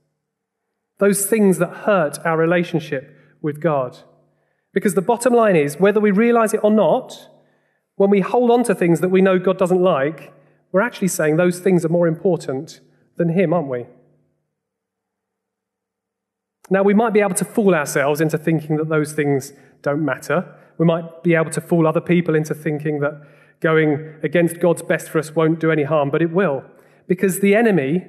those 0.97 1.25
things 1.25 1.57
that 1.59 1.85
hurt 1.85 2.19
our 2.25 2.35
relationship 2.35 3.15
with 3.41 3.61
God. 3.61 3.99
Because 4.73 4.93
the 4.93 5.01
bottom 5.01 5.31
line 5.31 5.55
is, 5.55 5.79
whether 5.79 6.01
we 6.01 6.11
realize 6.11 6.53
it 6.53 6.65
or 6.65 6.71
not, 6.71 7.29
when 7.97 8.09
we 8.09 8.21
hold 8.21 8.49
on 8.51 8.63
to 8.63 8.73
things 8.73 9.01
that 9.01 9.09
we 9.09 9.21
know 9.21 9.37
God 9.37 9.57
doesn't 9.57 9.81
like, 9.81 10.33
we're 10.71 10.81
actually 10.81 11.09
saying 11.09 11.35
those 11.35 11.59
things 11.59 11.83
are 11.83 11.89
more 11.89 12.07
important 12.07 12.79
than 13.17 13.29
Him, 13.29 13.53
aren't 13.53 13.67
we? 13.67 13.85
Now, 16.69 16.83
we 16.83 16.93
might 16.93 17.13
be 17.13 17.21
able 17.21 17.35
to 17.35 17.45
fool 17.45 17.73
ourselves 17.73 18.21
into 18.21 18.37
thinking 18.37 18.77
that 18.77 18.89
those 18.89 19.13
things 19.13 19.53
don't 19.81 20.03
matter. 20.03 20.55
We 20.77 20.85
might 20.85 21.23
be 21.23 21.33
able 21.33 21.49
to 21.51 21.61
fool 21.61 21.87
other 21.87 22.01
people 22.01 22.35
into 22.35 22.53
thinking 22.53 22.99
that 22.99 23.21
going 23.61 24.15
against 24.21 24.59
God's 24.59 24.83
best 24.83 25.09
for 25.09 25.17
us 25.17 25.35
won't 25.35 25.59
do 25.59 25.71
any 25.71 25.83
harm, 25.83 26.11
but 26.11 26.21
it 26.21 26.31
will. 26.31 26.63
Because 27.07 27.39
the 27.39 27.55
enemy 27.55 28.05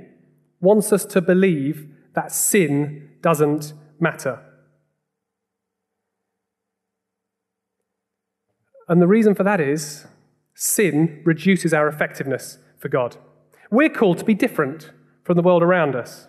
wants 0.61 0.92
us 0.92 1.04
to 1.07 1.21
believe 1.23 1.88
that 2.14 2.33
sin 2.33 3.09
doesn't 3.23 3.73
matter. 4.00 4.40
And 8.88 9.02
the 9.02 9.07
reason 9.07 9.35
for 9.35 9.42
that 9.45 9.61
is 9.61 10.07
sin 10.54 11.23
reduces 11.25 11.73
our 11.73 11.88
effectiveness 11.88 12.59
for 12.78 12.88
God. 12.88 13.16
We're 13.71 13.90
called 13.90 14.18
to 14.18 14.25
be 14.25 14.35
different 14.35 14.90
from 15.25 15.37
the 15.37 15.42
world 15.42 15.62
around 15.62 15.95
us. 15.95 16.26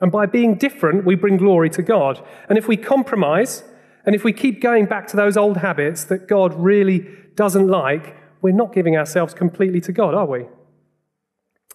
And 0.00 0.10
by 0.10 0.26
being 0.26 0.56
different, 0.56 1.04
we 1.04 1.14
bring 1.14 1.36
glory 1.36 1.70
to 1.70 1.82
God. 1.82 2.22
And 2.48 2.58
if 2.58 2.66
we 2.66 2.76
compromise, 2.76 3.62
and 4.04 4.14
if 4.14 4.24
we 4.24 4.32
keep 4.32 4.60
going 4.60 4.86
back 4.86 5.06
to 5.08 5.16
those 5.16 5.36
old 5.36 5.58
habits 5.58 6.04
that 6.04 6.28
God 6.28 6.52
really 6.54 7.06
doesn't 7.36 7.68
like, 7.68 8.16
we're 8.42 8.52
not 8.52 8.74
giving 8.74 8.96
ourselves 8.96 9.32
completely 9.32 9.80
to 9.82 9.92
God, 9.92 10.14
are 10.14 10.26
we? 10.26 10.46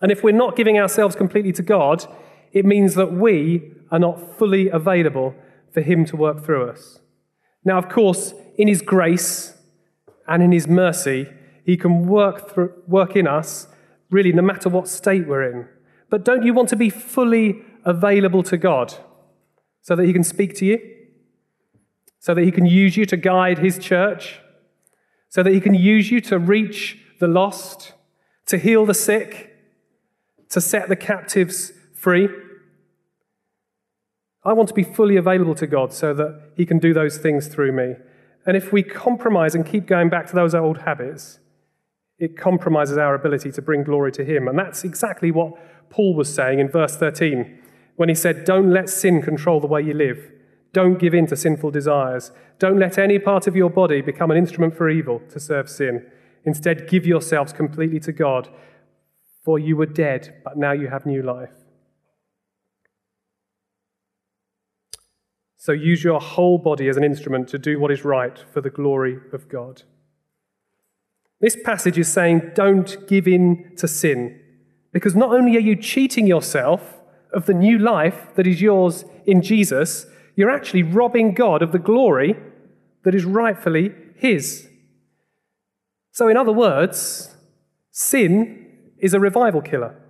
And 0.01 0.11
if 0.11 0.23
we're 0.23 0.31
not 0.31 0.55
giving 0.55 0.77
ourselves 0.77 1.15
completely 1.15 1.51
to 1.53 1.63
God, 1.63 2.05
it 2.51 2.65
means 2.65 2.95
that 2.95 3.13
we 3.13 3.73
are 3.91 3.99
not 3.99 4.37
fully 4.37 4.69
available 4.69 5.33
for 5.73 5.81
Him 5.81 6.05
to 6.05 6.15
work 6.15 6.45
through 6.45 6.69
us. 6.69 6.99
Now, 7.65 7.77
of 7.77 7.89
course, 7.89 8.33
in 8.57 8.67
His 8.67 8.81
grace 8.81 9.55
and 10.29 10.41
in 10.41 10.51
His 10.51 10.67
mercy, 10.67 11.27
He 11.65 11.75
can 11.75 12.07
work, 12.07 12.49
through, 12.49 12.73
work 12.87 13.15
in 13.15 13.27
us 13.27 13.67
really 14.09 14.31
no 14.31 14.41
matter 14.41 14.69
what 14.69 14.87
state 14.87 15.27
we're 15.27 15.51
in. 15.51 15.67
But 16.09 16.23
don't 16.23 16.43
you 16.43 16.53
want 16.53 16.69
to 16.69 16.75
be 16.75 16.89
fully 16.89 17.63
available 17.85 18.43
to 18.43 18.57
God 18.57 18.95
so 19.81 19.95
that 19.95 20.05
He 20.05 20.13
can 20.13 20.23
speak 20.23 20.55
to 20.55 20.65
you? 20.65 20.79
So 22.19 22.33
that 22.33 22.43
He 22.43 22.51
can 22.51 22.65
use 22.65 22.95
you 22.95 23.05
to 23.05 23.17
guide 23.17 23.59
His 23.59 23.77
church? 23.77 24.39
so 25.29 25.43
that 25.43 25.53
he 25.53 25.61
can 25.61 25.75
use 25.75 26.11
you 26.11 26.19
to 26.21 26.39
reach 26.39 26.97
the 27.19 27.27
lost, 27.27 27.93
to 28.47 28.57
heal 28.57 28.85
the 28.85 28.93
sick, 28.93 29.55
to 30.49 30.59
set 30.59 30.89
the 30.89 30.95
captives 30.95 31.71
free. 31.93 32.27
I 34.43 34.53
want 34.53 34.67
to 34.69 34.73
be 34.73 34.83
fully 34.83 35.15
available 35.15 35.53
to 35.55 35.67
God 35.67 35.93
so 35.93 36.13
that 36.15 36.53
he 36.57 36.65
can 36.65 36.79
do 36.79 36.93
those 36.93 37.17
things 37.17 37.47
through 37.47 37.71
me. 37.71 37.95
And 38.49 38.57
if 38.57 38.73
we 38.73 38.81
compromise 38.81 39.53
and 39.53 39.63
keep 39.63 39.85
going 39.85 40.09
back 40.09 40.25
to 40.25 40.33
those 40.33 40.55
old 40.55 40.79
habits, 40.79 41.37
it 42.17 42.35
compromises 42.35 42.97
our 42.97 43.13
ability 43.13 43.51
to 43.51 43.61
bring 43.61 43.83
glory 43.83 44.11
to 44.13 44.25
him. 44.25 44.47
And 44.47 44.57
that's 44.57 44.83
exactly 44.83 45.29
what 45.29 45.53
Paul 45.91 46.15
was 46.15 46.33
saying 46.33 46.57
in 46.57 46.67
verse 46.67 46.97
13 46.97 47.59
when 47.95 48.09
he 48.09 48.15
said, 48.15 48.45
Don't 48.45 48.71
let 48.71 48.89
sin 48.89 49.21
control 49.21 49.59
the 49.59 49.67
way 49.67 49.83
you 49.83 49.93
live. 49.93 50.31
Don't 50.73 50.97
give 50.97 51.13
in 51.13 51.27
to 51.27 51.35
sinful 51.35 51.69
desires. 51.69 52.31
Don't 52.57 52.79
let 52.79 52.97
any 52.97 53.19
part 53.19 53.45
of 53.45 53.55
your 53.55 53.69
body 53.69 54.01
become 54.01 54.31
an 54.31 54.37
instrument 54.37 54.75
for 54.75 54.89
evil 54.89 55.21
to 55.29 55.39
serve 55.39 55.69
sin. 55.69 56.07
Instead, 56.43 56.89
give 56.89 57.05
yourselves 57.05 57.53
completely 57.53 57.99
to 57.99 58.11
God, 58.11 58.49
for 59.45 59.59
you 59.59 59.77
were 59.77 59.85
dead, 59.85 60.41
but 60.43 60.57
now 60.57 60.71
you 60.71 60.87
have 60.87 61.05
new 61.05 61.21
life. 61.21 61.53
So 65.61 65.73
use 65.73 66.05
your 66.05 66.21
whole 66.21 66.57
body 66.57 66.87
as 66.87 66.95
an 66.95 67.03
instrument 67.03 67.49
to 67.49 67.59
do 67.59 67.81
what 67.81 67.91
is 67.91 68.05
right 68.05 68.39
for 68.53 68.61
the 68.61 68.69
glory 68.69 69.17
of 69.33 69.49
God. 69.49 69.83
This 71.41 71.57
passage 71.65 71.97
is 71.97 72.11
saying, 72.11 72.51
don't 72.55 73.05
give 73.07 73.27
in 73.27 73.73
to 73.75 73.85
sin, 73.85 74.39
because 74.93 75.17
not 75.17 75.33
only 75.33 75.57
are 75.57 75.61
you 75.61 75.75
cheating 75.75 76.25
yourself 76.25 77.01
of 77.33 77.45
the 77.45 77.53
new 77.53 77.77
life 77.77 78.33
that 78.35 78.47
is 78.47 78.61
yours 78.61 79.03
in 79.25 79.41
Jesus, 79.41 80.05
you're 80.37 80.49
actually 80.49 80.83
robbing 80.83 81.33
God 81.33 81.61
of 81.61 81.73
the 81.73 81.77
glory 81.77 82.37
that 83.03 83.13
is 83.13 83.25
rightfully 83.25 83.93
His. 84.15 84.69
So, 86.13 86.29
in 86.29 86.37
other 86.37 86.53
words, 86.53 87.35
sin 87.91 88.65
is 88.97 89.13
a 89.13 89.19
revival 89.19 89.61
killer. 89.61 90.01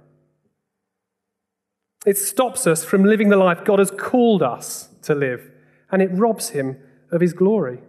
It 2.06 2.18
stops 2.20 2.68
us 2.68 2.84
from 2.86 3.04
living 3.04 3.30
the 3.30 3.36
life 3.36 3.66
God 3.66 3.80
has 3.80 3.92
called 3.92 4.44
us 4.44 4.89
to 5.10 5.16
live, 5.16 5.52
and 5.92 6.02
it 6.02 6.10
robs 6.14 6.50
Him 6.50 6.78
of 7.12 7.20
His 7.20 7.34
glory. 7.34 7.80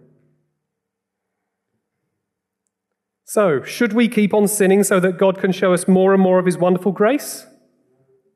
So, 3.23 3.63
should 3.63 3.93
we 3.93 4.09
keep 4.09 4.33
on 4.33 4.47
sinning 4.47 4.83
so 4.83 4.99
that 4.99 5.17
God 5.17 5.37
can 5.39 5.51
show 5.51 5.71
us 5.73 5.87
more 5.87 6.13
and 6.13 6.21
more 6.21 6.39
of 6.39 6.45
His 6.45 6.57
wonderful 6.57 6.91
grace? 6.91 7.45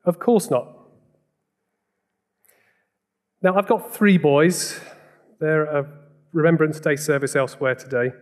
Of 0.04 0.18
course 0.18 0.50
not. 0.50 0.72
Now, 3.42 3.56
I've 3.56 3.66
got 3.66 3.92
three 3.94 4.16
boys. 4.16 4.80
They're 5.38 5.64
a 5.64 5.86
Remembrance 6.32 6.80
Day 6.80 6.96
service 6.96 7.36
elsewhere 7.36 7.74
today. 7.74 8.12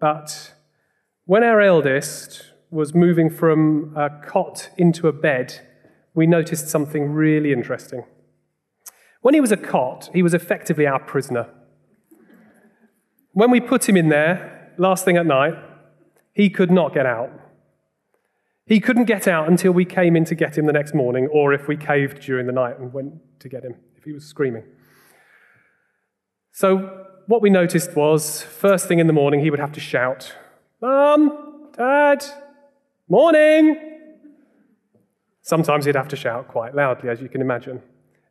But 0.00 0.54
when 1.24 1.44
our 1.44 1.60
eldest 1.60 2.52
was 2.70 2.94
moving 2.94 3.30
from 3.30 3.94
a 3.96 4.10
cot 4.26 4.70
into 4.76 5.06
a 5.06 5.12
bed, 5.12 5.60
we 6.14 6.26
noticed 6.26 6.68
something 6.68 7.12
really 7.12 7.52
interesting. 7.52 8.04
When 9.20 9.34
he 9.34 9.40
was 9.40 9.52
a 9.52 9.56
cot, 9.56 10.10
he 10.12 10.22
was 10.22 10.34
effectively 10.34 10.86
our 10.86 11.00
prisoner. 11.00 11.48
When 13.32 13.50
we 13.50 13.60
put 13.60 13.88
him 13.88 13.96
in 13.96 14.08
there, 14.08 14.72
last 14.78 15.04
thing 15.04 15.16
at 15.16 15.26
night, 15.26 15.54
he 16.32 16.50
could 16.50 16.70
not 16.70 16.94
get 16.94 17.06
out. 17.06 17.30
He 18.66 18.80
couldn't 18.80 19.04
get 19.06 19.26
out 19.26 19.48
until 19.48 19.72
we 19.72 19.84
came 19.84 20.14
in 20.14 20.24
to 20.26 20.34
get 20.34 20.56
him 20.56 20.66
the 20.66 20.72
next 20.72 20.94
morning, 20.94 21.26
or 21.32 21.52
if 21.52 21.68
we 21.68 21.76
caved 21.76 22.20
during 22.20 22.46
the 22.46 22.52
night 22.52 22.78
and 22.78 22.92
went 22.92 23.14
to 23.40 23.48
get 23.48 23.64
him 23.64 23.74
if 23.96 24.04
he 24.04 24.12
was 24.12 24.24
screaming. 24.24 24.64
So, 26.52 27.06
what 27.26 27.42
we 27.42 27.50
noticed 27.50 27.94
was 27.94 28.42
first 28.42 28.88
thing 28.88 28.98
in 28.98 29.06
the 29.06 29.12
morning, 29.12 29.40
he 29.40 29.50
would 29.50 29.60
have 29.60 29.72
to 29.72 29.80
shout, 29.80 30.34
Mum, 30.80 31.70
Dad, 31.76 32.24
morning. 33.08 33.76
Sometimes 35.42 35.84
he'd 35.84 35.94
have 35.94 36.08
to 36.08 36.16
shout 36.16 36.48
quite 36.48 36.74
loudly, 36.74 37.08
as 37.08 37.20
you 37.20 37.28
can 37.28 37.40
imagine, 37.40 37.82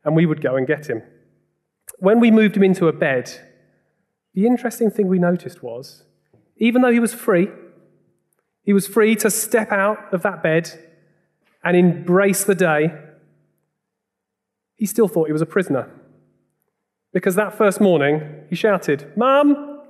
and 0.08 0.16
we 0.16 0.26
would 0.26 0.42
go 0.42 0.56
and 0.56 0.66
get 0.66 0.90
him. 0.90 1.04
When 2.00 2.22
we 2.22 2.32
moved 2.32 2.56
him 2.56 2.64
into 2.64 2.88
a 2.88 2.94
bed, 2.94 3.30
the 4.34 4.48
interesting 4.48 4.90
thing 4.90 5.08
we 5.08 5.20
noticed 5.20 5.62
was 5.62 6.04
even 6.56 6.82
though 6.82 6.92
he 6.92 7.00
was 7.00 7.14
free, 7.14 7.50
he 8.64 8.72
was 8.72 8.88
free 8.88 9.16
to 9.18 9.30
step 9.30 9.72
out 9.72 10.14
of 10.14 10.24
that 10.24 10.42
bed 10.42 10.72
and 11.62 11.76
embrace 11.76 12.46
the 12.46 12.56
day 12.56 12.94
he 14.78 14.86
still 14.86 15.10
thought 15.10 15.28
he 15.28 15.34
was 15.34 15.42
a 15.42 15.46
prisoner. 15.46 15.92
Because 17.12 17.36
that 17.36 17.58
first 17.58 17.82
morning, 17.82 18.46
he 18.50 18.56
shouted, 18.56 19.12
Mum, 19.18 19.82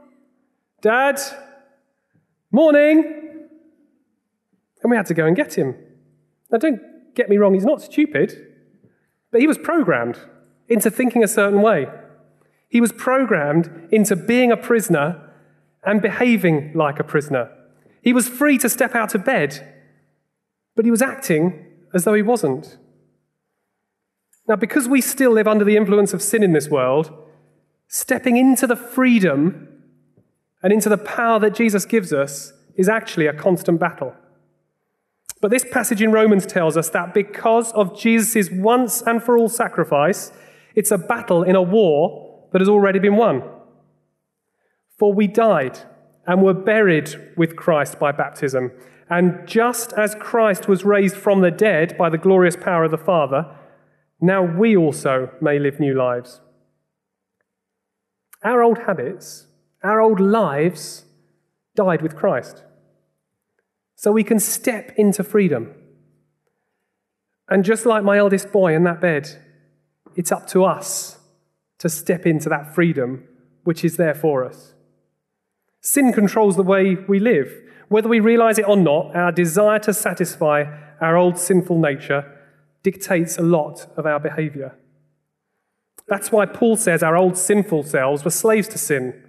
Dad, 0.81 1.19
morning. 2.51 3.49
And 4.81 4.89
we 4.89 4.97
had 4.97 5.05
to 5.07 5.13
go 5.13 5.25
and 5.25 5.35
get 5.35 5.57
him. 5.57 5.75
Now, 6.49 6.57
don't 6.57 6.79
get 7.13 7.29
me 7.29 7.37
wrong, 7.37 7.53
he's 7.53 7.65
not 7.65 7.81
stupid, 7.81 8.46
but 9.31 9.41
he 9.41 9.47
was 9.47 9.57
programmed 9.57 10.19
into 10.67 10.89
thinking 10.89 11.23
a 11.23 11.27
certain 11.27 11.61
way. 11.61 11.87
He 12.69 12.81
was 12.81 12.91
programmed 12.91 13.87
into 13.91 14.15
being 14.15 14.51
a 14.51 14.57
prisoner 14.57 15.21
and 15.83 16.01
behaving 16.01 16.73
like 16.75 16.99
a 16.99 17.03
prisoner. 17.03 17.49
He 18.01 18.13
was 18.13 18.27
free 18.27 18.57
to 18.59 18.69
step 18.69 18.95
out 18.95 19.15
of 19.15 19.25
bed, 19.25 19.73
but 20.75 20.85
he 20.85 20.91
was 20.91 21.01
acting 21.01 21.65
as 21.93 22.03
though 22.03 22.13
he 22.13 22.21
wasn't. 22.21 22.77
Now, 24.47 24.55
because 24.55 24.87
we 24.87 25.01
still 25.01 25.31
live 25.31 25.47
under 25.47 25.65
the 25.65 25.75
influence 25.75 26.13
of 26.13 26.21
sin 26.21 26.43
in 26.43 26.53
this 26.53 26.69
world, 26.69 27.11
stepping 27.87 28.37
into 28.37 28.67
the 28.67 28.75
freedom 28.75 29.67
and 30.63 30.71
into 30.71 30.89
the 30.89 30.97
power 30.97 31.39
that 31.39 31.55
Jesus 31.55 31.85
gives 31.85 32.13
us 32.13 32.53
is 32.75 32.87
actually 32.87 33.27
a 33.27 33.33
constant 33.33 33.79
battle. 33.79 34.13
But 35.41 35.51
this 35.51 35.65
passage 35.71 36.01
in 36.01 36.11
Romans 36.11 36.45
tells 36.45 36.77
us 36.77 36.89
that 36.89 37.13
because 37.13 37.71
of 37.73 37.97
Jesus' 37.97 38.49
once 38.49 39.01
and 39.01 39.21
for 39.21 39.37
all 39.37 39.49
sacrifice, 39.49 40.31
it's 40.75 40.91
a 40.91 40.97
battle 40.97 41.43
in 41.43 41.55
a 41.55 41.61
war 41.61 42.49
that 42.51 42.61
has 42.61 42.69
already 42.69 42.99
been 42.99 43.15
won. 43.15 43.43
For 44.97 45.13
we 45.13 45.27
died 45.27 45.79
and 46.25 46.41
were 46.41 46.53
buried 46.53 47.33
with 47.37 47.55
Christ 47.55 47.99
by 47.99 48.11
baptism. 48.11 48.71
And 49.09 49.47
just 49.47 49.93
as 49.93 50.15
Christ 50.15 50.67
was 50.67 50.83
raised 50.83 51.15
from 51.15 51.41
the 51.41 51.51
dead 51.51 51.97
by 51.97 52.09
the 52.09 52.17
glorious 52.17 52.55
power 52.55 52.83
of 52.83 52.91
the 52.91 52.97
Father, 52.97 53.45
now 54.19 54.41
we 54.43 54.75
also 54.75 55.31
may 55.39 55.59
live 55.59 55.79
new 55.79 55.93
lives. 55.93 56.41
Our 58.43 58.63
old 58.63 58.79
habits, 58.79 59.47
our 59.83 60.01
old 60.01 60.19
lives 60.19 61.05
died 61.75 62.01
with 62.01 62.15
Christ. 62.15 62.63
So 63.97 64.11
we 64.11 64.23
can 64.23 64.39
step 64.39 64.93
into 64.95 65.23
freedom. 65.23 65.73
And 67.49 67.65
just 67.65 67.85
like 67.85 68.03
my 68.03 68.17
eldest 68.17 68.51
boy 68.51 68.75
in 68.75 68.83
that 68.83 69.01
bed, 69.01 69.27
it's 70.15 70.31
up 70.31 70.47
to 70.47 70.63
us 70.63 71.17
to 71.79 71.89
step 71.89 72.25
into 72.25 72.47
that 72.49 72.73
freedom 72.75 73.27
which 73.63 73.83
is 73.83 73.97
there 73.97 74.13
for 74.13 74.45
us. 74.45 74.73
Sin 75.81 76.13
controls 76.13 76.55
the 76.55 76.63
way 76.63 76.95
we 77.07 77.19
live. 77.19 77.51
Whether 77.89 78.07
we 78.07 78.19
realize 78.19 78.59
it 78.59 78.67
or 78.67 78.77
not, 78.77 79.15
our 79.15 79.31
desire 79.31 79.79
to 79.79 79.93
satisfy 79.93 80.65
our 81.01 81.17
old 81.17 81.39
sinful 81.39 81.79
nature 81.79 82.31
dictates 82.83 83.37
a 83.37 83.41
lot 83.41 83.87
of 83.97 84.05
our 84.05 84.19
behavior. 84.19 84.77
That's 86.07 86.31
why 86.31 86.45
Paul 86.45 86.77
says 86.77 87.01
our 87.01 87.17
old 87.17 87.35
sinful 87.35 87.83
selves 87.83 88.23
were 88.23 88.31
slaves 88.31 88.67
to 88.69 88.77
sin. 88.77 89.23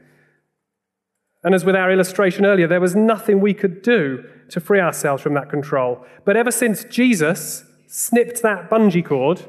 And 1.43 1.55
as 1.55 1.65
with 1.65 1.75
our 1.75 1.91
illustration 1.91 2.45
earlier, 2.45 2.67
there 2.67 2.81
was 2.81 2.95
nothing 2.95 3.41
we 3.41 3.55
could 3.55 3.83
do 3.83 4.25
to 4.51 4.61
free 4.61 4.81
ourselves 4.81 5.23
from 5.23 5.35
that 5.35 5.51
control. 5.51 6.05
But 6.25 6.37
ever 6.37 6.51
since 6.51 6.85
Jesus 6.85 7.65
snipped 7.87 8.43
that 8.43 8.71
bungee 8.71 9.05
cord, 9.05 9.47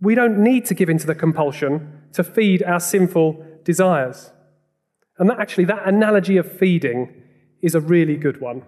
we 0.00 0.14
don't 0.14 0.38
need 0.42 0.64
to 0.66 0.74
give 0.74 0.90
in 0.90 0.98
to 0.98 1.06
the 1.06 1.14
compulsion 1.14 2.02
to 2.12 2.24
feed 2.24 2.62
our 2.62 2.80
sinful 2.80 3.44
desires. 3.64 4.32
And 5.18 5.30
that 5.30 5.38
actually, 5.38 5.64
that 5.66 5.86
analogy 5.86 6.36
of 6.36 6.50
feeding 6.50 7.22
is 7.60 7.74
a 7.74 7.80
really 7.80 8.16
good 8.16 8.40
one. 8.40 8.62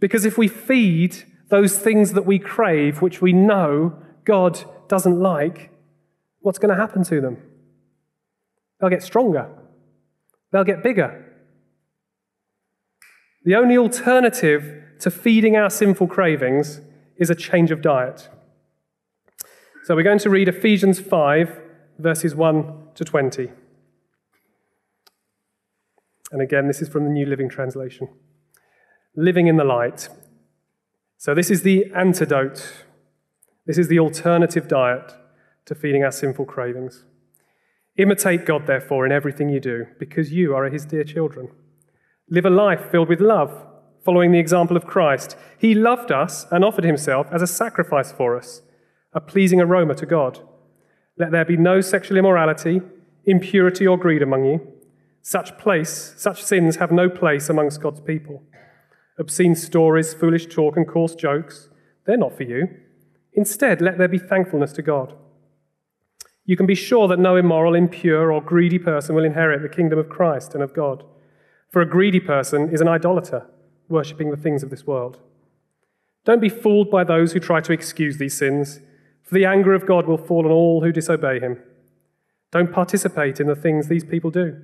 Because 0.00 0.24
if 0.24 0.36
we 0.36 0.48
feed 0.48 1.24
those 1.50 1.78
things 1.78 2.14
that 2.14 2.26
we 2.26 2.38
crave, 2.38 3.02
which 3.02 3.22
we 3.22 3.32
know 3.32 3.96
God 4.24 4.64
doesn't 4.88 5.20
like, 5.20 5.70
what's 6.40 6.58
going 6.58 6.74
to 6.74 6.80
happen 6.80 7.04
to 7.04 7.20
them? 7.20 7.36
They'll 8.80 8.90
get 8.90 9.02
stronger, 9.02 9.48
they'll 10.52 10.64
get 10.64 10.82
bigger. 10.82 11.26
The 13.44 13.54
only 13.54 13.76
alternative 13.78 14.84
to 15.00 15.10
feeding 15.10 15.56
our 15.56 15.70
sinful 15.70 16.08
cravings 16.08 16.80
is 17.16 17.30
a 17.30 17.34
change 17.34 17.70
of 17.70 17.80
diet. 17.80 18.28
So 19.84 19.94
we're 19.94 20.02
going 20.02 20.18
to 20.18 20.30
read 20.30 20.48
Ephesians 20.48 21.00
5, 21.00 21.58
verses 21.98 22.34
1 22.34 22.88
to 22.94 23.04
20. 23.04 23.50
And 26.32 26.42
again, 26.42 26.68
this 26.68 26.82
is 26.82 26.88
from 26.88 27.04
the 27.04 27.10
New 27.10 27.26
Living 27.26 27.48
Translation. 27.48 28.08
Living 29.16 29.46
in 29.46 29.56
the 29.56 29.64
light. 29.64 30.08
So, 31.16 31.34
this 31.34 31.50
is 31.50 31.62
the 31.62 31.90
antidote. 31.94 32.84
This 33.66 33.78
is 33.78 33.88
the 33.88 33.98
alternative 33.98 34.68
diet 34.68 35.12
to 35.66 35.74
feeding 35.74 36.04
our 36.04 36.12
sinful 36.12 36.44
cravings. 36.44 37.04
Imitate 37.96 38.46
God, 38.46 38.66
therefore, 38.66 39.04
in 39.04 39.12
everything 39.12 39.48
you 39.48 39.60
do, 39.60 39.86
because 39.98 40.32
you 40.32 40.54
are 40.54 40.66
his 40.66 40.86
dear 40.86 41.04
children. 41.04 41.48
Live 42.30 42.46
a 42.46 42.50
life 42.50 42.90
filled 42.90 43.08
with 43.08 43.20
love, 43.20 43.66
following 44.04 44.32
the 44.32 44.38
example 44.38 44.76
of 44.76 44.86
Christ. 44.86 45.36
He 45.58 45.74
loved 45.74 46.10
us 46.10 46.46
and 46.50 46.64
offered 46.64 46.84
himself 46.84 47.26
as 47.32 47.42
a 47.42 47.46
sacrifice 47.46 48.12
for 48.12 48.36
us, 48.36 48.62
a 49.12 49.20
pleasing 49.20 49.60
aroma 49.60 49.94
to 49.96 50.06
God. 50.06 50.40
Let 51.18 51.32
there 51.32 51.44
be 51.44 51.56
no 51.56 51.80
sexual 51.80 52.16
immorality, 52.16 52.80
impurity, 53.24 53.86
or 53.86 53.98
greed 53.98 54.22
among 54.22 54.44
you 54.44 54.60
such 55.22 55.58
place, 55.58 56.14
such 56.16 56.42
sins 56.42 56.76
have 56.76 56.90
no 56.90 57.08
place 57.08 57.48
amongst 57.48 57.82
God's 57.82 58.00
people. 58.00 58.42
Obscene 59.18 59.54
stories, 59.54 60.14
foolish 60.14 60.46
talk, 60.46 60.76
and 60.76 60.88
coarse 60.88 61.14
jokes, 61.14 61.68
they're 62.06 62.16
not 62.16 62.36
for 62.36 62.44
you. 62.44 62.68
Instead, 63.34 63.80
let 63.80 63.98
there 63.98 64.08
be 64.08 64.18
thankfulness 64.18 64.72
to 64.72 64.82
God. 64.82 65.14
You 66.46 66.56
can 66.56 66.66
be 66.66 66.74
sure 66.74 67.06
that 67.08 67.18
no 67.18 67.36
immoral, 67.36 67.74
impure, 67.74 68.32
or 68.32 68.40
greedy 68.40 68.78
person 68.78 69.14
will 69.14 69.24
inherit 69.24 69.62
the 69.62 69.68
kingdom 69.68 69.98
of 69.98 70.08
Christ 70.08 70.54
and 70.54 70.62
of 70.62 70.74
God. 70.74 71.04
For 71.70 71.80
a 71.80 71.88
greedy 71.88 72.20
person 72.20 72.70
is 72.70 72.80
an 72.80 72.88
idolater, 72.88 73.46
worshipping 73.88 74.30
the 74.30 74.36
things 74.36 74.62
of 74.62 74.70
this 74.70 74.86
world. 74.86 75.18
Don't 76.24 76.40
be 76.40 76.48
fooled 76.48 76.90
by 76.90 77.04
those 77.04 77.32
who 77.32 77.40
try 77.40 77.60
to 77.60 77.72
excuse 77.72 78.18
these 78.18 78.36
sins, 78.36 78.80
for 79.22 79.34
the 79.34 79.44
anger 79.44 79.72
of 79.72 79.86
God 79.86 80.06
will 80.06 80.18
fall 80.18 80.44
on 80.44 80.50
all 80.50 80.82
who 80.82 80.92
disobey 80.92 81.38
him. 81.40 81.62
Don't 82.50 82.72
participate 82.72 83.40
in 83.40 83.46
the 83.46 83.54
things 83.54 83.88
these 83.88 84.04
people 84.04 84.30
do. 84.30 84.60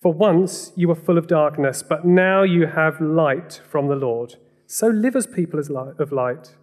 For 0.00 0.12
once 0.12 0.72
you 0.76 0.88
were 0.88 0.94
full 0.94 1.18
of 1.18 1.26
darkness, 1.26 1.82
but 1.82 2.04
now 2.04 2.42
you 2.42 2.66
have 2.66 3.00
light 3.00 3.60
from 3.68 3.88
the 3.88 3.96
Lord. 3.96 4.36
So 4.66 4.86
live 4.86 5.16
as 5.16 5.26
people 5.26 5.58
of 5.58 6.12
light. 6.12 6.54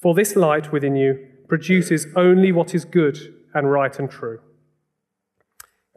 For 0.00 0.14
this 0.14 0.36
light 0.36 0.72
within 0.72 0.96
you 0.96 1.26
produces 1.48 2.06
only 2.16 2.52
what 2.52 2.74
is 2.74 2.84
good 2.84 3.34
and 3.54 3.70
right 3.70 3.96
and 3.98 4.10
true. 4.10 4.40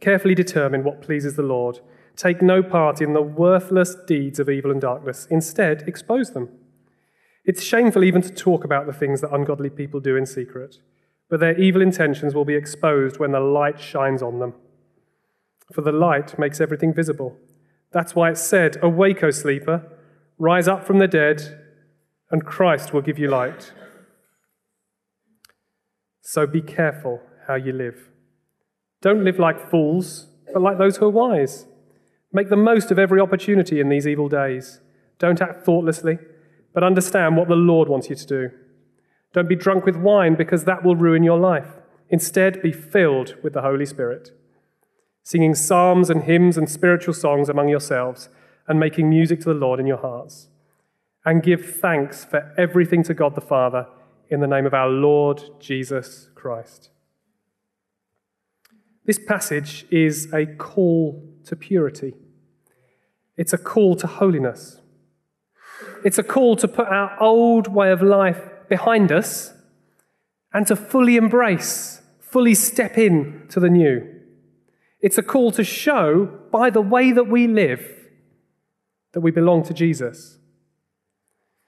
Carefully 0.02 0.36
determine 0.36 0.84
what 0.84 1.02
pleases 1.02 1.36
the 1.36 1.44
Lord. 1.44 1.80
Take 2.20 2.42
no 2.42 2.62
part 2.62 3.02
in 3.02 3.14
the 3.14 3.22
worthless 3.22 3.96
deeds 4.08 4.40
of 4.40 4.50
evil 4.50 4.72
and 4.72 4.82
darkness. 4.82 5.28
Instead, 5.32 5.84
expose 5.88 6.32
them. 6.32 6.50
It's 7.46 7.64
shameful 7.64 8.04
even 8.04 8.22
to 8.22 8.30
talk 8.30 8.66
about 8.66 8.86
the 8.86 8.94
things 8.94 9.22
that 9.22 9.34
ungodly 9.34 9.70
people 9.70 10.00
do 10.00 10.16
in 10.18 10.26
secret, 10.26 10.80
but 11.30 11.40
their 11.40 11.58
evil 11.58 11.82
intentions 11.82 12.36
will 12.36 12.46
be 12.46 12.56
exposed 12.56 13.20
when 13.20 13.32
the 13.32 13.40
light 13.40 13.80
shines 13.80 14.22
on 14.22 14.40
them 14.40 14.54
for 15.72 15.82
the 15.82 15.92
light 15.92 16.38
makes 16.40 16.60
everything 16.60 16.94
visible. 16.94 17.38
That's 17.92 18.16
why 18.16 18.32
it 18.32 18.38
said, 18.38 18.78
Awake, 18.82 19.24
O 19.24 19.32
sleeper, 19.32 19.84
rise 20.38 20.68
up 20.68 20.86
from 20.86 21.00
the 21.00 21.08
dead, 21.08 21.60
and 22.32 22.46
Christ 22.46 22.94
will 22.94 23.02
give 23.02 23.20
you 23.20 23.30
light. 23.30 23.72
So 26.22 26.46
be 26.46 26.62
careful 26.62 27.22
how 27.48 27.56
you 27.56 27.74
live. 27.74 28.10
Don't 29.02 29.24
live 29.24 29.40
like 29.40 29.70
fools, 29.70 30.28
but 30.54 30.62
like 30.62 30.78
those 30.78 30.98
who 30.98 31.06
are 31.06 31.10
wise. 31.10 31.66
Make 32.32 32.50
the 32.50 32.56
most 32.56 32.92
of 32.92 33.00
every 33.00 33.20
opportunity 33.20 33.80
in 33.80 33.90
these 33.90 34.08
evil 34.08 34.30
days. 34.30 34.82
Don't 35.18 35.42
act 35.42 35.66
thoughtlessly, 35.66 36.20
but 36.74 36.84
understand 36.84 37.38
what 37.38 37.48
the 37.48 37.56
Lord 37.56 37.90
wants 37.90 38.10
you 38.10 38.16
to 38.16 38.26
do. 38.26 38.52
Don't 39.34 39.50
be 39.50 39.56
drunk 39.56 39.86
with 39.86 39.96
wine, 39.96 40.36
because 40.36 40.66
that 40.66 40.84
will 40.84 40.96
ruin 40.96 41.24
your 41.24 41.40
life. 41.40 41.78
Instead, 42.10 42.62
be 42.62 42.72
filled 42.72 43.36
with 43.44 43.54
the 43.54 43.62
Holy 43.62 43.86
Spirit 43.86 44.32
singing 45.30 45.54
psalms 45.54 46.10
and 46.10 46.24
hymns 46.24 46.58
and 46.58 46.68
spiritual 46.68 47.14
songs 47.14 47.50
among 47.50 47.70
yourselves, 47.70 48.30
and 48.68 48.80
making 48.80 49.08
music 49.08 49.40
to 49.40 49.46
the 49.46 49.54
Lord 49.54 49.80
in 49.80 49.86
your 49.86 49.98
hearts. 49.98 50.48
And 51.24 51.44
give 51.44 51.76
thanks 51.76 52.26
for 52.26 52.52
everything 52.58 53.04
to 53.04 53.14
God 53.14 53.36
the 53.36 53.42
Father 53.42 53.86
in 54.30 54.40
the 54.40 54.48
name 54.48 54.66
of 54.66 54.74
our 54.74 54.90
Lord 54.90 55.44
Jesus 55.60 56.32
Christ. 56.34 56.90
This 59.06 59.20
passage 59.20 59.86
is 59.92 60.34
a 60.34 60.48
call 60.48 61.24
to 61.46 61.56
purity. 61.56 62.14
It's 63.38 63.54
a 63.54 63.58
call 63.58 63.96
to 63.98 64.08
holiness. 64.08 64.82
It's 66.04 66.18
a 66.18 66.24
call 66.24 66.56
to 66.58 66.68
put 66.68 66.88
our 66.88 67.22
old 67.22 67.68
way 67.68 67.92
of 67.92 68.02
life 68.02 68.42
behind 68.68 69.12
us 69.12 69.54
and 70.54 70.68
to 70.68 70.76
fully 70.76 71.16
embrace, 71.16 72.02
fully 72.20 72.56
step 72.56 72.98
in 72.98 73.46
to 73.50 73.60
the 73.60 73.70
new. 73.70 74.08
It's 75.02 75.18
a 75.18 75.24
call 75.24 75.52
to 75.52 75.64
show 75.64 76.26
by 76.52 76.70
the 76.70 76.82
way 76.82 77.12
that 77.12 77.28
we 77.28 77.48
live 77.48 77.86
that 79.14 79.22
we 79.22 79.32
belong 79.32 79.64
to 79.64 79.74
Jesus. 79.74 80.38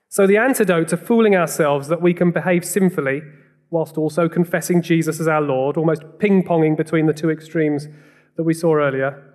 So, 0.10 0.28
the 0.28 0.38
antidote 0.38 0.90
to 0.90 0.98
fooling 0.98 1.36
ourselves 1.36 1.88
that 1.88 2.02
we 2.02 2.14
can 2.14 2.32
behave 2.32 2.66
sinfully 2.66 3.22
whilst 3.70 3.98
also 3.98 4.28
confessing 4.28 4.82
Jesus 4.82 5.20
as 5.22 5.28
our 5.28 5.42
Lord, 5.42 5.78
almost 5.78 6.04
ping 6.20 6.44
ponging 6.44 6.76
between 6.76 7.06
the 7.06 7.14
two 7.14 7.32
extremes 7.32 7.88
that 8.36 8.44
we 8.44 8.54
saw 8.54 8.76
earlier, 8.76 9.31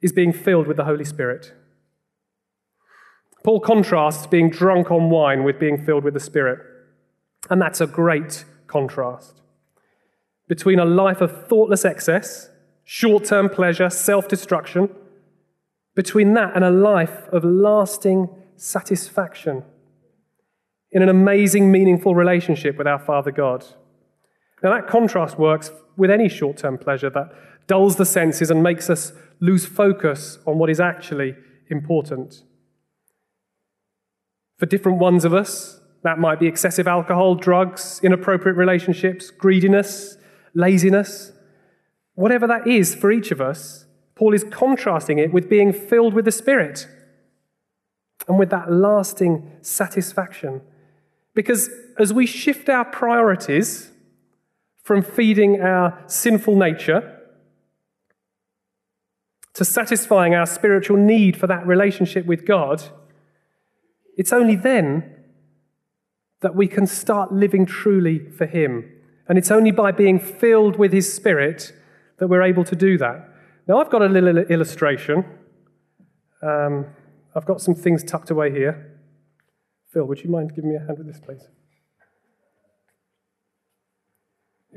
is 0.00 0.12
being 0.12 0.32
filled 0.32 0.66
with 0.66 0.76
the 0.76 0.84
Holy 0.84 1.04
Spirit. 1.04 1.52
Paul 3.44 3.60
contrasts 3.60 4.26
being 4.26 4.50
drunk 4.50 4.90
on 4.90 5.10
wine 5.10 5.44
with 5.44 5.58
being 5.58 5.82
filled 5.84 6.04
with 6.04 6.14
the 6.14 6.20
Spirit. 6.20 6.60
And 7.50 7.62
that's 7.62 7.80
a 7.80 7.86
great 7.86 8.44
contrast 8.66 9.40
between 10.48 10.78
a 10.78 10.84
life 10.84 11.20
of 11.20 11.46
thoughtless 11.46 11.84
excess, 11.84 12.48
short 12.84 13.24
term 13.24 13.48
pleasure, 13.48 13.90
self 13.90 14.28
destruction, 14.28 14.88
between 15.94 16.34
that 16.34 16.54
and 16.54 16.64
a 16.64 16.70
life 16.70 17.28
of 17.28 17.44
lasting 17.44 18.28
satisfaction 18.56 19.62
in 20.90 21.02
an 21.02 21.08
amazing, 21.08 21.70
meaningful 21.70 22.14
relationship 22.14 22.78
with 22.78 22.86
our 22.86 22.98
Father 22.98 23.30
God. 23.30 23.64
Now, 24.62 24.74
that 24.74 24.88
contrast 24.88 25.38
works 25.38 25.70
with 25.96 26.10
any 26.10 26.28
short 26.28 26.56
term 26.56 26.78
pleasure 26.78 27.10
that 27.10 27.30
dulls 27.68 27.96
the 27.96 28.04
senses 28.04 28.50
and 28.50 28.62
makes 28.62 28.90
us 28.90 29.12
lose 29.38 29.64
focus 29.64 30.38
on 30.46 30.58
what 30.58 30.68
is 30.68 30.80
actually 30.80 31.36
important. 31.68 32.42
For 34.56 34.66
different 34.66 34.98
ones 34.98 35.24
of 35.24 35.32
us, 35.32 35.80
that 36.02 36.18
might 36.18 36.40
be 36.40 36.46
excessive 36.46 36.88
alcohol, 36.88 37.36
drugs, 37.36 38.00
inappropriate 38.02 38.56
relationships, 38.56 39.30
greediness, 39.30 40.16
laziness. 40.54 41.32
Whatever 42.14 42.46
that 42.48 42.66
is 42.66 42.94
for 42.94 43.12
each 43.12 43.30
of 43.30 43.40
us, 43.40 43.86
Paul 44.16 44.34
is 44.34 44.44
contrasting 44.50 45.18
it 45.18 45.32
with 45.32 45.48
being 45.48 45.72
filled 45.72 46.14
with 46.14 46.24
the 46.24 46.32
Spirit 46.32 46.88
and 48.26 48.38
with 48.38 48.50
that 48.50 48.72
lasting 48.72 49.50
satisfaction. 49.60 50.62
Because 51.34 51.70
as 51.98 52.12
we 52.12 52.26
shift 52.26 52.68
our 52.68 52.84
priorities 52.84 53.92
from 54.82 55.02
feeding 55.02 55.60
our 55.60 56.02
sinful 56.06 56.56
nature 56.56 57.17
to 59.58 59.64
satisfying 59.64 60.36
our 60.36 60.46
spiritual 60.46 60.96
need 60.96 61.36
for 61.36 61.48
that 61.48 61.66
relationship 61.66 62.24
with 62.26 62.46
God, 62.46 62.80
it's 64.16 64.32
only 64.32 64.54
then 64.54 65.16
that 66.42 66.54
we 66.54 66.68
can 66.68 66.86
start 66.86 67.32
living 67.32 67.66
truly 67.66 68.20
for 68.30 68.46
Him. 68.46 68.88
And 69.28 69.36
it's 69.36 69.50
only 69.50 69.72
by 69.72 69.90
being 69.90 70.20
filled 70.20 70.78
with 70.78 70.92
His 70.92 71.12
Spirit 71.12 71.72
that 72.18 72.28
we're 72.28 72.44
able 72.44 72.62
to 72.62 72.76
do 72.76 72.96
that. 72.98 73.28
Now, 73.66 73.80
I've 73.80 73.90
got 73.90 74.00
a 74.00 74.06
little 74.06 74.38
illustration. 74.38 75.24
Um, 76.40 76.86
I've 77.34 77.44
got 77.44 77.60
some 77.60 77.74
things 77.74 78.04
tucked 78.04 78.30
away 78.30 78.52
here. 78.52 79.00
Phil, 79.92 80.04
would 80.04 80.22
you 80.22 80.30
mind 80.30 80.54
giving 80.54 80.70
me 80.70 80.76
a 80.76 80.86
hand 80.86 80.98
with 80.98 81.08
this, 81.08 81.18
please? 81.18 81.48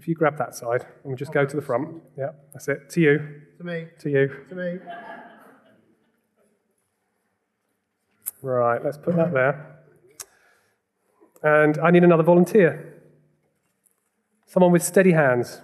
If 0.01 0.07
you 0.07 0.15
grab 0.15 0.35
that 0.39 0.55
side 0.55 0.83
and 1.03 1.11
we 1.11 1.15
just 1.15 1.29
oh, 1.29 1.33
go 1.35 1.45
to 1.45 1.55
the 1.55 1.61
front. 1.61 2.01
Yeah, 2.17 2.31
that's 2.53 2.67
it. 2.67 2.89
To 2.89 3.01
you. 3.01 3.19
To 3.59 3.63
me. 3.63 3.85
To 3.99 4.09
you. 4.09 4.35
To 4.49 4.55
me. 4.55 4.79
Right, 8.41 8.83
let's 8.83 8.97
put 8.97 9.15
that 9.15 9.31
there. 9.31 9.77
And 11.43 11.77
I 11.77 11.91
need 11.91 12.03
another 12.03 12.23
volunteer. 12.23 12.99
Someone 14.47 14.71
with 14.71 14.81
steady 14.81 15.11
hands. 15.11 15.61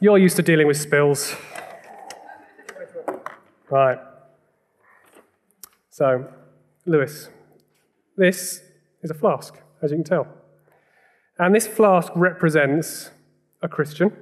You're 0.00 0.18
used 0.18 0.36
to 0.36 0.42
dealing 0.42 0.66
with 0.66 0.76
spills. 0.76 1.34
Right. 3.70 3.98
So, 5.90 6.26
Lewis, 6.86 7.28
this 8.16 8.62
is 9.02 9.10
a 9.10 9.14
flask, 9.14 9.54
as 9.80 9.92
you 9.92 9.96
can 9.98 10.04
tell. 10.04 10.26
And 11.38 11.54
this 11.54 11.68
flask 11.68 12.10
represents 12.16 13.10
a 13.62 13.68
Christian, 13.68 14.12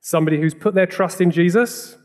somebody 0.00 0.40
who's 0.40 0.54
put 0.54 0.74
their 0.74 0.86
trust 0.86 1.20
in 1.20 1.30
Jesus 1.30 1.98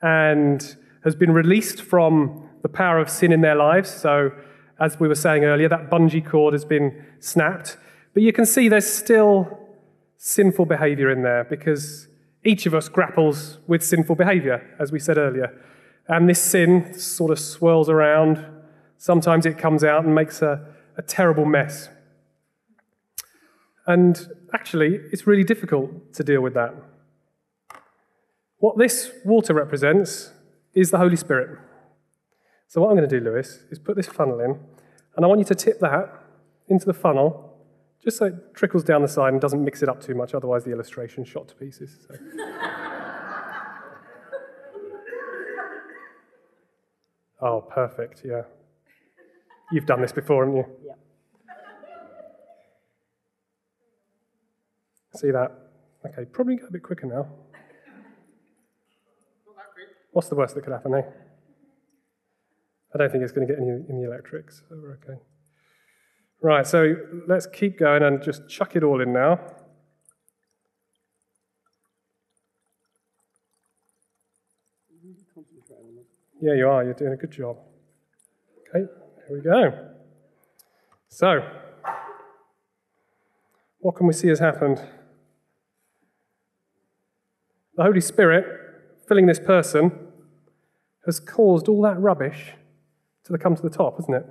and 0.00 0.76
has 1.02 1.16
been 1.16 1.32
released 1.32 1.82
from 1.82 2.48
the 2.62 2.68
power 2.68 3.00
of 3.00 3.10
sin 3.10 3.32
in 3.32 3.40
their 3.40 3.56
lives. 3.56 3.90
So, 3.90 4.30
as 4.78 5.00
we 5.00 5.08
were 5.08 5.16
saying 5.16 5.44
earlier, 5.44 5.68
that 5.68 5.90
bungee 5.90 6.24
cord 6.24 6.52
has 6.52 6.64
been 6.64 7.04
snapped. 7.18 7.78
But 8.14 8.22
you 8.22 8.32
can 8.32 8.46
see 8.46 8.68
there's 8.68 8.90
still 8.90 9.58
sinful 10.18 10.66
behavior 10.66 11.10
in 11.10 11.22
there 11.22 11.44
because 11.44 12.06
each 12.44 12.64
of 12.64 12.74
us 12.74 12.88
grapples 12.88 13.58
with 13.66 13.82
sinful 13.82 14.14
behavior, 14.14 14.62
as 14.78 14.92
we 14.92 15.00
said 15.00 15.18
earlier. 15.18 15.52
And 16.08 16.28
this 16.28 16.40
sin 16.40 16.98
sort 16.98 17.30
of 17.30 17.38
swirls 17.38 17.88
around. 17.88 18.44
Sometimes 18.98 19.44
it 19.44 19.58
comes 19.58 19.82
out 19.82 20.04
and 20.04 20.14
makes 20.14 20.40
a, 20.42 20.64
a 20.96 21.02
terrible 21.02 21.44
mess. 21.44 21.88
And 23.86 24.28
actually, 24.52 25.00
it's 25.12 25.26
really 25.26 25.44
difficult 25.44 26.12
to 26.14 26.24
deal 26.24 26.40
with 26.40 26.54
that. 26.54 26.74
What 28.58 28.78
this 28.78 29.10
water 29.24 29.54
represents 29.54 30.32
is 30.74 30.90
the 30.90 30.98
Holy 30.98 31.16
Spirit. 31.16 31.58
So, 32.68 32.80
what 32.80 32.90
I'm 32.90 32.96
going 32.96 33.08
to 33.08 33.20
do, 33.20 33.24
Lewis, 33.24 33.60
is 33.70 33.78
put 33.78 33.96
this 33.96 34.08
funnel 34.08 34.40
in, 34.40 34.58
and 35.14 35.24
I 35.24 35.28
want 35.28 35.38
you 35.38 35.44
to 35.46 35.54
tip 35.54 35.78
that 35.80 36.12
into 36.68 36.84
the 36.84 36.94
funnel 36.94 37.46
just 38.02 38.18
so 38.18 38.26
it 38.26 38.54
trickles 38.54 38.84
down 38.84 39.02
the 39.02 39.08
side 39.08 39.32
and 39.32 39.40
doesn't 39.40 39.64
mix 39.64 39.82
it 39.82 39.88
up 39.88 40.00
too 40.00 40.14
much, 40.14 40.34
otherwise, 40.34 40.64
the 40.64 40.70
illustration's 40.70 41.28
shot 41.28 41.48
to 41.48 41.54
pieces. 41.56 42.06
So. 42.06 42.14
oh, 47.40 47.60
perfect, 47.60 48.22
yeah. 48.24 48.42
You've 49.72 49.86
done 49.86 50.00
this 50.00 50.12
before, 50.12 50.44
haven't 50.44 50.58
you? 50.58 50.66
Yeah. 50.86 50.92
See 55.14 55.30
that? 55.30 55.50
Okay, 56.06 56.24
probably 56.30 56.56
go 56.56 56.66
a 56.66 56.72
bit 56.72 56.82
quicker 56.82 57.06
now. 57.06 57.26
What's 60.12 60.28
the 60.28 60.34
worst 60.34 60.54
that 60.54 60.62
could 60.62 60.72
happen, 60.72 60.94
eh? 60.94 61.02
I 62.94 62.98
don't 62.98 63.12
think 63.12 63.22
it's 63.24 63.32
going 63.32 63.46
to 63.46 63.52
get 63.52 63.60
any 63.60 63.68
in 63.68 64.00
the 64.00 64.06
electrics, 64.06 64.62
so 64.68 64.76
we're 64.80 64.92
okay. 64.92 65.20
Right, 66.40 66.66
so 66.66 66.96
let's 67.26 67.46
keep 67.46 67.78
going 67.78 68.02
and 68.02 68.22
just 68.22 68.48
chuck 68.48 68.76
it 68.76 68.82
all 68.82 69.00
in 69.00 69.12
now. 69.12 69.40
Yeah, 76.40 76.54
you 76.54 76.68
are. 76.68 76.84
You're 76.84 76.94
doing 76.94 77.12
a 77.12 77.16
good 77.16 77.30
job. 77.30 77.56
Okay, 78.68 78.86
here 79.28 79.36
we 79.36 79.40
go. 79.40 79.88
So, 81.08 81.40
what 83.78 83.96
can 83.96 84.06
we 84.06 84.12
see 84.12 84.28
has 84.28 84.38
happened? 84.38 84.80
The 87.76 87.82
Holy 87.82 88.00
Spirit, 88.00 88.44
filling 89.08 89.26
this 89.26 89.40
person, 89.40 89.92
has 91.04 91.20
caused 91.20 91.68
all 91.68 91.82
that 91.82 91.98
rubbish 91.98 92.52
to 93.24 93.38
come 93.38 93.56
to 93.56 93.62
the 93.62 93.70
top, 93.70 93.96
hasn't 93.96 94.16
it? 94.16 94.26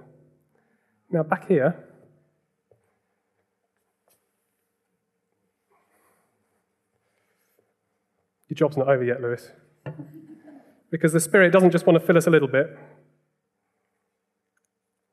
Now, 1.12 1.24
back 1.24 1.48
here, 1.48 1.86
Your 8.48 8.56
job's 8.56 8.78
not 8.78 8.88
over 8.88 9.04
yet, 9.04 9.22
Lewis. 9.22 9.52
Because 10.96 11.12
the 11.12 11.20
Spirit 11.20 11.52
doesn't 11.52 11.72
just 11.72 11.86
want 11.86 12.00
to 12.00 12.08
fill 12.08 12.16
us 12.16 12.26
a 12.26 12.30
little 12.30 12.48
bit, 12.48 12.68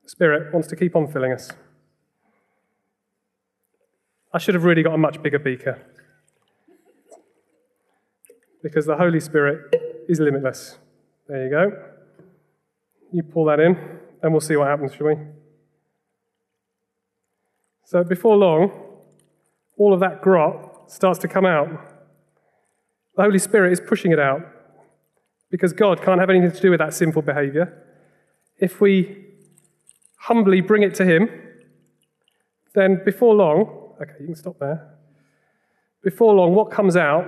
the 0.04 0.08
Spirit 0.08 0.54
wants 0.54 0.68
to 0.68 0.76
keep 0.76 0.94
on 0.94 1.10
filling 1.10 1.32
us. 1.32 1.50
I 4.32 4.38
should 4.38 4.54
have 4.54 4.62
really 4.62 4.84
got 4.84 4.94
a 4.94 4.96
much 4.96 5.20
bigger 5.20 5.40
beaker. 5.40 5.84
Because 8.62 8.86
the 8.86 8.96
Holy 8.96 9.18
Spirit 9.18 9.74
is 10.08 10.20
limitless. 10.20 10.78
There 11.26 11.42
you 11.42 11.50
go. 11.50 11.72
You 13.10 13.24
pull 13.24 13.46
that 13.46 13.58
in, 13.58 13.76
and 14.22 14.30
we'll 14.30 14.40
see 14.40 14.54
what 14.54 14.68
happens, 14.68 14.94
shall 14.94 15.08
we? 15.08 15.16
So 17.86 18.04
before 18.04 18.36
long, 18.36 18.70
all 19.76 19.92
of 19.92 19.98
that 19.98 20.22
grot 20.22 20.92
starts 20.92 21.18
to 21.18 21.26
come 21.26 21.44
out. 21.44 21.66
The 23.16 23.24
Holy 23.24 23.40
Spirit 23.40 23.72
is 23.72 23.80
pushing 23.80 24.12
it 24.12 24.20
out 24.20 24.42
because 25.52 25.74
God 25.74 26.02
can't 26.02 26.18
have 26.18 26.30
anything 26.30 26.50
to 26.50 26.60
do 26.60 26.70
with 26.70 26.80
that 26.80 26.94
sinful 26.94 27.22
behavior. 27.22 27.72
If 28.58 28.80
we 28.80 29.26
humbly 30.18 30.62
bring 30.62 30.82
it 30.82 30.94
to 30.94 31.04
Him, 31.04 31.28
then 32.74 33.02
before 33.04 33.34
long, 33.34 33.94
okay, 34.00 34.14
you 34.18 34.26
can 34.26 34.34
stop 34.34 34.58
there. 34.58 34.96
Before 36.02 36.34
long, 36.34 36.54
what 36.54 36.70
comes 36.70 36.96
out 36.96 37.26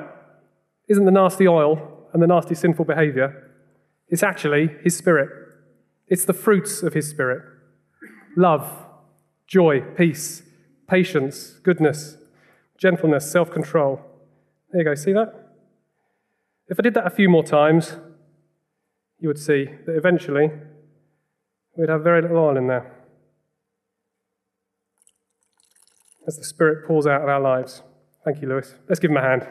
isn't 0.89 1.05
the 1.05 1.11
nasty 1.11 1.47
oil 1.47 2.09
and 2.15 2.23
the 2.23 2.27
nasty 2.27 2.55
sinful 2.55 2.87
behavior, 2.87 3.53
it's 4.09 4.23
actually 4.23 4.71
His 4.83 4.97
Spirit. 4.97 5.29
It's 6.09 6.25
the 6.25 6.33
fruits 6.33 6.83
of 6.83 6.95
His 6.95 7.09
Spirit 7.09 7.43
love, 8.37 8.69
joy, 9.47 9.81
peace, 9.97 10.43
patience, 10.89 11.59
goodness, 11.63 12.17
gentleness, 12.79 13.31
self 13.31 13.51
control. 13.51 14.01
There 14.73 14.81
you 14.81 14.85
go, 14.89 14.95
see 14.95 15.13
that? 15.13 15.33
If 16.69 16.81
I 16.81 16.83
did 16.83 16.95
that 16.95 17.07
a 17.07 17.11
few 17.11 17.29
more 17.29 17.45
times, 17.45 17.97
you 19.25 19.29
would 19.29 19.39
see 19.39 19.65
that 19.87 19.97
eventually 19.97 20.51
we'd 21.79 21.89
have 21.89 22.05
very 22.05 22.21
little 22.21 22.37
oil 22.37 22.59
in 22.59 22.67
there. 22.67 22.93
as 26.27 26.37
the 26.37 26.45
Spirit 26.45 26.87
pours 26.87 27.07
out 27.07 27.23
of 27.23 27.29
our 27.29 27.41
lives. 27.41 27.83
Thank 28.23 28.43
you, 28.43 28.49
Lewis. 28.49 28.75
Let's 28.87 29.01
give 29.01 29.11
him 29.11 29.17
a 29.17 29.23
hand. 29.23 29.47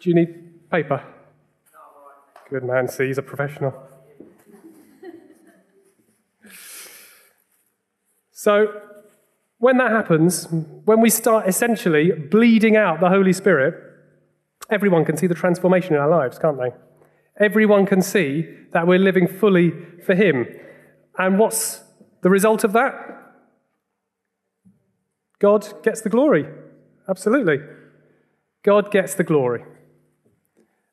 Do 0.00 0.08
you 0.08 0.14
need 0.16 0.68
paper? 0.68 1.00
Good 2.48 2.64
man. 2.64 2.88
See, 2.88 3.06
he's 3.06 3.18
a 3.18 3.22
professional. 3.22 3.72
So, 8.32 8.80
when 9.58 9.76
that 9.78 9.92
happens, 9.92 10.48
when 10.84 11.00
we 11.00 11.10
start 11.10 11.46
essentially 11.46 12.10
bleeding 12.10 12.76
out 12.76 12.98
the 13.00 13.10
Holy 13.10 13.32
Spirit, 13.32 13.89
everyone 14.70 15.04
can 15.04 15.16
see 15.16 15.26
the 15.26 15.34
transformation 15.34 15.94
in 15.94 16.00
our 16.00 16.08
lives, 16.08 16.38
can't 16.38 16.58
they? 16.58 16.72
Everyone 17.38 17.86
can 17.86 18.02
see 18.02 18.46
that 18.72 18.86
we're 18.86 18.98
living 18.98 19.26
fully 19.26 19.72
for 20.04 20.14
Him. 20.14 20.46
And 21.18 21.38
what's 21.38 21.82
the 22.22 22.30
result 22.30 22.64
of 22.64 22.72
that? 22.72 22.94
God 25.38 25.82
gets 25.82 26.02
the 26.02 26.10
glory. 26.10 26.46
Absolutely. 27.08 27.58
God 28.62 28.90
gets 28.90 29.14
the 29.14 29.24
glory. 29.24 29.64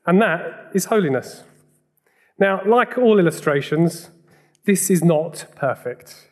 And 0.06 0.22
that 0.22 0.72
is 0.74 0.86
holiness. 0.86 1.44
Now, 2.40 2.62
like 2.66 2.98
all 2.98 3.20
illustrations, 3.20 4.10
this 4.66 4.90
is 4.90 5.04
not 5.04 5.46
perfect. 5.56 6.30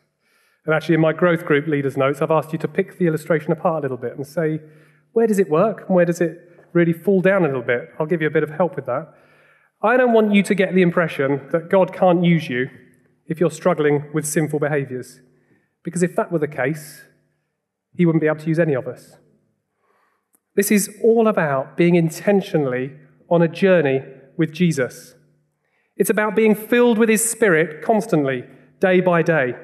And 0.65 0.73
actually, 0.73 0.95
in 0.95 1.01
my 1.01 1.13
growth 1.13 1.45
group 1.45 1.67
leaders' 1.67 1.97
notes, 1.97 2.21
I've 2.21 2.31
asked 2.31 2.53
you 2.53 2.59
to 2.59 2.67
pick 2.67 2.97
the 2.97 3.07
illustration 3.07 3.51
apart 3.51 3.79
a 3.79 3.81
little 3.81 3.97
bit 3.97 4.15
and 4.15 4.25
say, 4.25 4.61
where 5.11 5.27
does 5.27 5.39
it 5.39 5.49
work 5.49 5.85
and 5.87 5.95
where 5.95 6.05
does 6.05 6.21
it 6.21 6.54
really 6.75 6.93
fall 6.93 7.21
down 7.21 7.43
a 7.43 7.47
little 7.47 7.63
bit? 7.63 7.89
I'll 7.97 8.05
give 8.05 8.21
you 8.21 8.27
a 8.27 8.31
bit 8.31 8.43
of 8.43 8.51
help 8.51 8.75
with 8.75 8.85
that. 8.85 9.13
I 9.81 9.97
don't 9.97 10.13
want 10.13 10.33
you 10.33 10.43
to 10.43 10.53
get 10.53 10.75
the 10.75 10.81
impression 10.81 11.47
that 11.51 11.69
God 11.69 11.93
can't 11.93 12.23
use 12.23 12.49
you 12.49 12.69
if 13.27 13.39
you're 13.39 13.49
struggling 13.49 14.03
with 14.13 14.27
sinful 14.27 14.59
behaviors. 14.59 15.21
Because 15.83 16.03
if 16.03 16.15
that 16.15 16.31
were 16.31 16.39
the 16.39 16.47
case, 16.47 17.03
He 17.95 18.05
wouldn't 18.05 18.21
be 18.21 18.27
able 18.27 18.39
to 18.39 18.47
use 18.47 18.59
any 18.59 18.75
of 18.75 18.87
us. 18.87 19.17
This 20.55 20.71
is 20.71 20.89
all 21.03 21.27
about 21.27 21.77
being 21.77 21.95
intentionally 21.95 22.93
on 23.29 23.41
a 23.41 23.47
journey 23.47 24.01
with 24.37 24.53
Jesus. 24.53 25.15
It's 25.97 26.09
about 26.09 26.35
being 26.35 26.55
filled 26.55 26.97
with 26.97 27.09
His 27.09 27.27
Spirit 27.27 27.81
constantly, 27.81 28.43
day 28.79 28.99
by 29.01 29.21
day. 29.21 29.55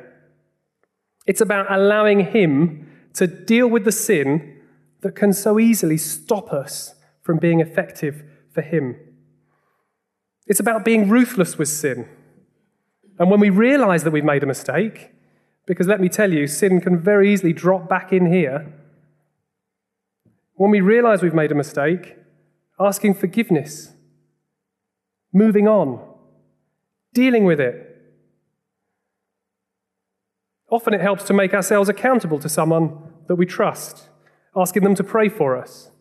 It's 1.28 1.41
about 1.41 1.71
allowing 1.71 2.32
Him 2.32 2.89
to 3.13 3.28
deal 3.28 3.67
with 3.67 3.86
the 3.86 3.91
sin 3.91 4.62
that 5.02 5.15
can 5.15 5.34
so 5.34 5.60
easily 5.60 5.97
stop 5.97 6.54
us 6.54 6.95
from 7.22 7.38
being 7.38 7.60
effective 7.60 8.24
for 8.54 8.62
Him. 8.62 8.96
It's 10.48 10.60
about 10.60 10.84
being 10.84 11.10
ruthless 11.10 11.58
with 11.58 11.70
sin. 11.70 12.08
And 13.20 13.30
when 13.30 13.40
we 13.40 13.50
realize 13.50 14.04
that 14.04 14.12
we've 14.12 14.24
made 14.24 14.44
a 14.44 14.48
mistake, 14.48 15.12
because 15.66 15.88
let 15.88 16.02
me 16.02 16.10
tell 16.10 16.34
you, 16.34 16.48
sin 16.48 16.82
can 16.82 17.00
very 17.00 17.32
easily 17.32 17.54
drop 17.54 17.88
back 17.88 18.12
in 18.12 18.32
here. 18.32 18.74
When 20.56 20.72
we 20.72 20.82
realize 20.82 21.22
we've 21.22 21.34
made 21.34 21.52
a 21.52 21.56
mistake, 21.56 22.18
asking 22.80 23.14
forgiveness, 23.16 23.94
moving 25.32 25.68
on, 25.68 26.00
dealing 27.14 27.46
with 27.46 27.60
it, 27.60 27.92
Often 30.72 30.94
it 30.94 31.02
helps 31.02 31.26
to 31.26 31.34
make 31.34 31.54
ourselves 31.54 31.90
accountable 31.90 32.40
to 32.40 32.48
someone 32.48 32.98
that 33.28 33.36
we 33.36 33.46
trust, 33.46 34.08
asking 34.56 34.84
them 34.84 34.96
to 34.96 35.04
pray 35.04 35.28
for 35.28 35.58
us. 35.58 35.92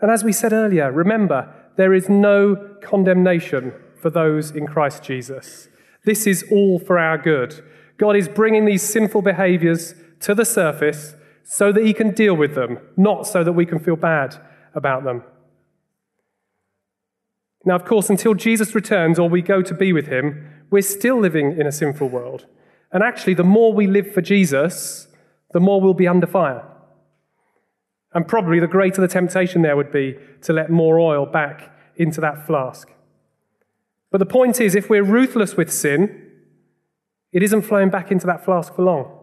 And 0.00 0.10
as 0.10 0.22
we 0.22 0.32
said 0.32 0.52
earlier, 0.52 0.92
remember, 0.92 1.52
there 1.76 1.94
is 1.94 2.08
no 2.08 2.56
condemnation 2.82 3.72
for 4.00 4.10
those 4.10 4.50
in 4.50 4.66
Christ 4.66 5.02
Jesus. 5.02 5.68
This 6.04 6.26
is 6.26 6.44
all 6.50 6.78
for 6.78 6.98
our 6.98 7.18
good. 7.18 7.64
God 7.98 8.16
is 8.16 8.28
bringing 8.28 8.64
these 8.64 8.82
sinful 8.82 9.22
behaviors 9.22 9.94
to 10.20 10.34
the 10.34 10.44
surface 10.44 11.14
so 11.44 11.72
that 11.72 11.84
He 11.84 11.92
can 11.92 12.12
deal 12.12 12.34
with 12.34 12.54
them, 12.54 12.78
not 12.96 13.26
so 13.26 13.42
that 13.42 13.52
we 13.52 13.66
can 13.66 13.78
feel 13.78 13.96
bad 13.96 14.36
about 14.74 15.04
them. 15.04 15.24
Now, 17.64 17.74
of 17.74 17.84
course, 17.84 18.08
until 18.08 18.34
Jesus 18.34 18.74
returns 18.74 19.18
or 19.18 19.28
we 19.28 19.42
go 19.42 19.62
to 19.62 19.74
be 19.74 19.92
with 19.92 20.06
Him, 20.06 20.48
we're 20.70 20.82
still 20.82 21.18
living 21.18 21.58
in 21.58 21.66
a 21.66 21.72
sinful 21.72 22.08
world. 22.08 22.46
And 22.92 23.02
actually, 23.02 23.34
the 23.34 23.44
more 23.44 23.72
we 23.72 23.86
live 23.86 24.12
for 24.12 24.22
Jesus, 24.22 25.08
the 25.52 25.60
more 25.60 25.80
we'll 25.80 25.94
be 25.94 26.08
under 26.08 26.26
fire. 26.26 26.64
And 28.14 28.26
probably 28.26 28.58
the 28.58 28.66
greater 28.66 29.00
the 29.00 29.08
temptation 29.08 29.62
there 29.62 29.76
would 29.76 29.92
be 29.92 30.16
to 30.42 30.52
let 30.52 30.70
more 30.70 30.98
oil 30.98 31.26
back 31.26 31.74
into 31.96 32.20
that 32.20 32.46
flask. 32.46 32.90
But 34.10 34.18
the 34.18 34.26
point 34.26 34.60
is, 34.60 34.74
if 34.74 34.88
we're 34.88 35.04
ruthless 35.04 35.56
with 35.56 35.70
sin, 35.70 36.30
it 37.32 37.42
isn't 37.42 37.62
flowing 37.62 37.90
back 37.90 38.10
into 38.10 38.26
that 38.26 38.44
flask 38.44 38.74
for 38.74 38.82
long. 38.82 39.14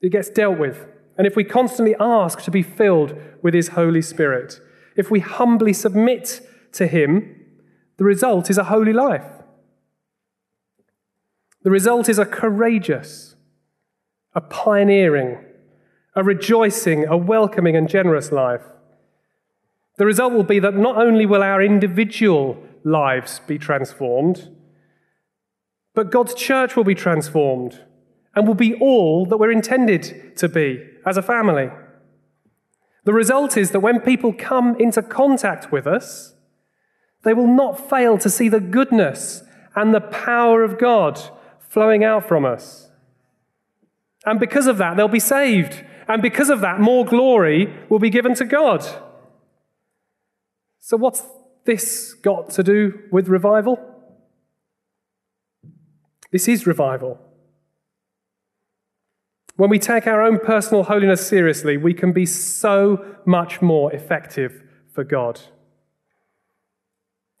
It 0.00 0.10
gets 0.10 0.30
dealt 0.30 0.58
with. 0.58 0.86
And 1.16 1.26
if 1.26 1.34
we 1.34 1.44
constantly 1.44 1.94
ask 1.98 2.42
to 2.42 2.50
be 2.50 2.62
filled 2.62 3.16
with 3.42 3.54
His 3.54 3.68
Holy 3.68 4.02
Spirit, 4.02 4.60
if 4.96 5.10
we 5.10 5.20
humbly 5.20 5.72
submit 5.72 6.40
to 6.72 6.86
Him, 6.86 7.40
the 7.96 8.04
result 8.04 8.50
is 8.50 8.58
a 8.58 8.64
holy 8.64 8.92
life. 8.92 9.26
The 11.62 11.70
result 11.70 12.08
is 12.08 12.18
a 12.18 12.26
courageous, 12.26 13.36
a 14.34 14.40
pioneering, 14.40 15.38
a 16.16 16.22
rejoicing, 16.22 17.06
a 17.06 17.16
welcoming, 17.16 17.76
and 17.76 17.88
generous 17.88 18.30
life. 18.30 18.62
The 19.96 20.06
result 20.06 20.32
will 20.32 20.44
be 20.44 20.58
that 20.58 20.74
not 20.74 20.96
only 20.96 21.26
will 21.26 21.42
our 21.42 21.62
individual 21.62 22.62
lives 22.84 23.40
be 23.46 23.58
transformed, 23.58 24.50
but 25.94 26.10
God's 26.10 26.34
church 26.34 26.76
will 26.76 26.84
be 26.84 26.94
transformed 26.94 27.80
and 28.34 28.46
will 28.46 28.54
be 28.54 28.74
all 28.74 29.26
that 29.26 29.36
we're 29.36 29.52
intended 29.52 30.36
to 30.36 30.48
be 30.48 30.84
as 31.06 31.16
a 31.16 31.22
family. 31.22 31.70
The 33.04 33.12
result 33.12 33.56
is 33.56 33.70
that 33.70 33.80
when 33.80 34.00
people 34.00 34.32
come 34.32 34.76
into 34.80 35.02
contact 35.02 35.70
with 35.70 35.86
us, 35.86 36.34
they 37.22 37.34
will 37.34 37.46
not 37.46 37.88
fail 37.88 38.18
to 38.18 38.30
see 38.30 38.48
the 38.48 38.60
goodness 38.60 39.42
and 39.76 39.94
the 39.94 40.00
power 40.00 40.62
of 40.62 40.78
God 40.78 41.20
flowing 41.60 42.02
out 42.04 42.26
from 42.26 42.44
us. 42.44 42.88
And 44.26 44.40
because 44.40 44.66
of 44.66 44.78
that, 44.78 44.96
they'll 44.96 45.08
be 45.08 45.20
saved. 45.20 45.84
And 46.08 46.22
because 46.22 46.50
of 46.50 46.60
that, 46.60 46.80
more 46.80 47.04
glory 47.04 47.72
will 47.88 47.98
be 47.98 48.10
given 48.10 48.34
to 48.34 48.44
God. 48.44 48.84
So, 50.78 50.96
what's 50.96 51.22
this 51.64 52.12
got 52.14 52.50
to 52.50 52.62
do 52.62 53.00
with 53.10 53.28
revival? 53.28 53.78
This 56.30 56.48
is 56.48 56.66
revival. 56.66 57.18
When 59.56 59.70
we 59.70 59.78
take 59.78 60.06
our 60.06 60.20
own 60.20 60.40
personal 60.40 60.82
holiness 60.82 61.26
seriously, 61.26 61.76
we 61.76 61.94
can 61.94 62.12
be 62.12 62.26
so 62.26 63.16
much 63.24 63.62
more 63.62 63.92
effective 63.92 64.62
for 64.92 65.04
God. 65.04 65.40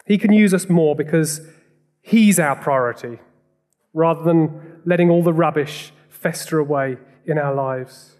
He 0.06 0.16
can 0.16 0.32
use 0.32 0.54
us 0.54 0.68
more 0.68 0.94
because 0.94 1.40
He's 2.02 2.38
our 2.38 2.54
priority 2.54 3.18
rather 3.92 4.22
than 4.22 4.80
letting 4.84 5.10
all 5.10 5.22
the 5.22 5.32
rubbish 5.32 5.92
fester 6.08 6.58
away 6.58 6.98
in 7.26 7.38
our 7.38 7.54
lives. 7.54 8.13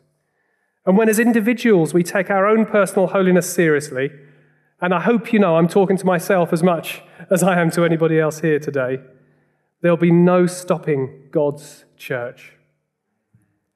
And 0.86 0.96
when, 0.98 1.08
as 1.08 1.18
individuals, 1.18 1.94
we 1.94 2.02
take 2.02 2.30
our 2.30 2.46
own 2.46 2.66
personal 2.66 3.08
holiness 3.08 3.52
seriously, 3.52 4.10
and 4.80 4.92
I 4.92 5.00
hope 5.00 5.32
you 5.32 5.38
know 5.38 5.56
I'm 5.56 5.68
talking 5.68 5.96
to 5.96 6.04
myself 6.04 6.52
as 6.52 6.62
much 6.62 7.02
as 7.30 7.42
I 7.42 7.60
am 7.60 7.70
to 7.72 7.84
anybody 7.84 8.20
else 8.20 8.40
here 8.40 8.58
today, 8.58 9.00
there'll 9.80 9.96
be 9.96 10.10
no 10.10 10.46
stopping 10.46 11.28
God's 11.30 11.84
church. 11.96 12.52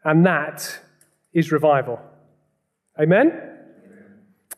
And 0.05 0.25
that 0.27 0.81
is 1.33 1.51
revival. 1.51 2.01
Amen? 3.01 3.33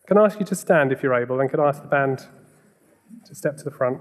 Can 0.07 0.19
I 0.19 0.25
ask 0.25 0.41
you 0.41 0.47
to 0.47 0.57
stand 0.57 0.93
if 0.93 1.03
you're 1.03 1.15
able, 1.15 1.41
and 1.41 1.49
can 1.49 1.61
I 1.61 1.69
ask 1.69 1.83
the 1.83 1.89
band 1.89 2.27
to 3.27 3.35
step 3.35 3.57
to 3.59 3.65
the 3.65 3.71
front? 3.71 4.01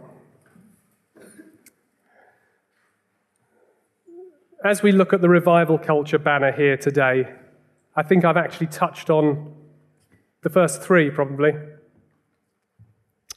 as 4.64 4.84
we 4.84 4.92
look 4.92 5.14
at 5.14 5.22
the 5.22 5.30
revival 5.30 5.78
culture 5.78 6.20
banner 6.20 6.52
here 6.52 6.76
today, 6.76 7.28
I 8.00 8.04
think 8.04 8.24
I've 8.24 8.38
actually 8.38 8.68
touched 8.68 9.10
on 9.10 9.54
the 10.42 10.50
first 10.50 10.82
three 10.82 11.10
probably 11.10 11.52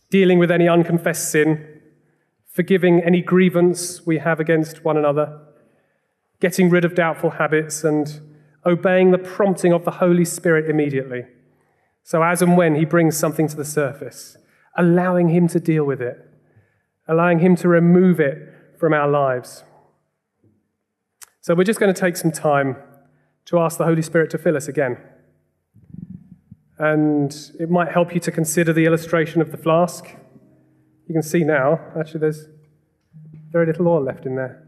dealing 0.09 0.38
with 0.38 0.53
any 0.53 0.68
unconfessed 0.68 1.33
sin, 1.33 1.81
forgiving 2.46 3.01
any 3.01 3.22
grievance 3.22 4.07
we 4.07 4.18
have 4.18 4.38
against 4.38 4.85
one 4.85 4.96
another, 4.96 5.37
getting 6.38 6.70
rid 6.70 6.85
of 6.85 6.94
doubtful 6.94 7.31
habits, 7.31 7.83
and 7.83 8.20
obeying 8.64 9.11
the 9.11 9.18
prompting 9.18 9.72
of 9.72 9.85
the 9.85 9.90
Holy 9.90 10.25
Spirit 10.25 10.70
immediately. 10.70 11.25
So, 12.05 12.22
as 12.22 12.40
and 12.40 12.57
when 12.57 12.77
He 12.77 12.85
brings 12.85 13.18
something 13.18 13.48
to 13.48 13.57
the 13.57 13.64
surface, 13.64 14.37
allowing 14.79 15.31
Him 15.31 15.48
to 15.48 15.59
deal 15.59 15.85
with 15.85 16.01
it, 16.01 16.18
allowing 17.09 17.40
Him 17.40 17.57
to 17.57 17.66
remove 17.66 18.20
it 18.20 18.38
from 18.79 18.92
our 18.92 19.09
lives. 19.09 19.64
So 21.40 21.57
we're 21.57 21.64
just 21.64 21.81
going 21.81 21.92
to 21.92 22.01
take 22.01 22.16
some 22.16 22.31
time 22.31 22.77
to 23.46 23.59
ask 23.59 23.78
the 23.78 23.85
Holy 23.85 24.02
Spirit 24.02 24.31
to 24.31 24.38
fill 24.38 24.57
us 24.57 24.68
again. 24.68 24.98
And 26.78 27.35
it 27.61 27.70
might 27.70 27.92
help 27.92 28.14
you 28.14 28.20
to 28.20 28.33
consider 28.33 28.72
the 28.72 28.87
illustration 28.87 29.40
of 29.40 29.50
the 29.50 29.57
flask. 29.57 30.07
You 31.07 31.12
can 31.12 31.22
see 31.22 31.44
now, 31.44 31.81
actually, 31.98 32.20
there's 32.20 32.46
Very 33.52 33.66
little 33.66 33.87
oil 33.87 34.02
left 34.02 34.24
in 34.24 34.35
there. 34.35 34.66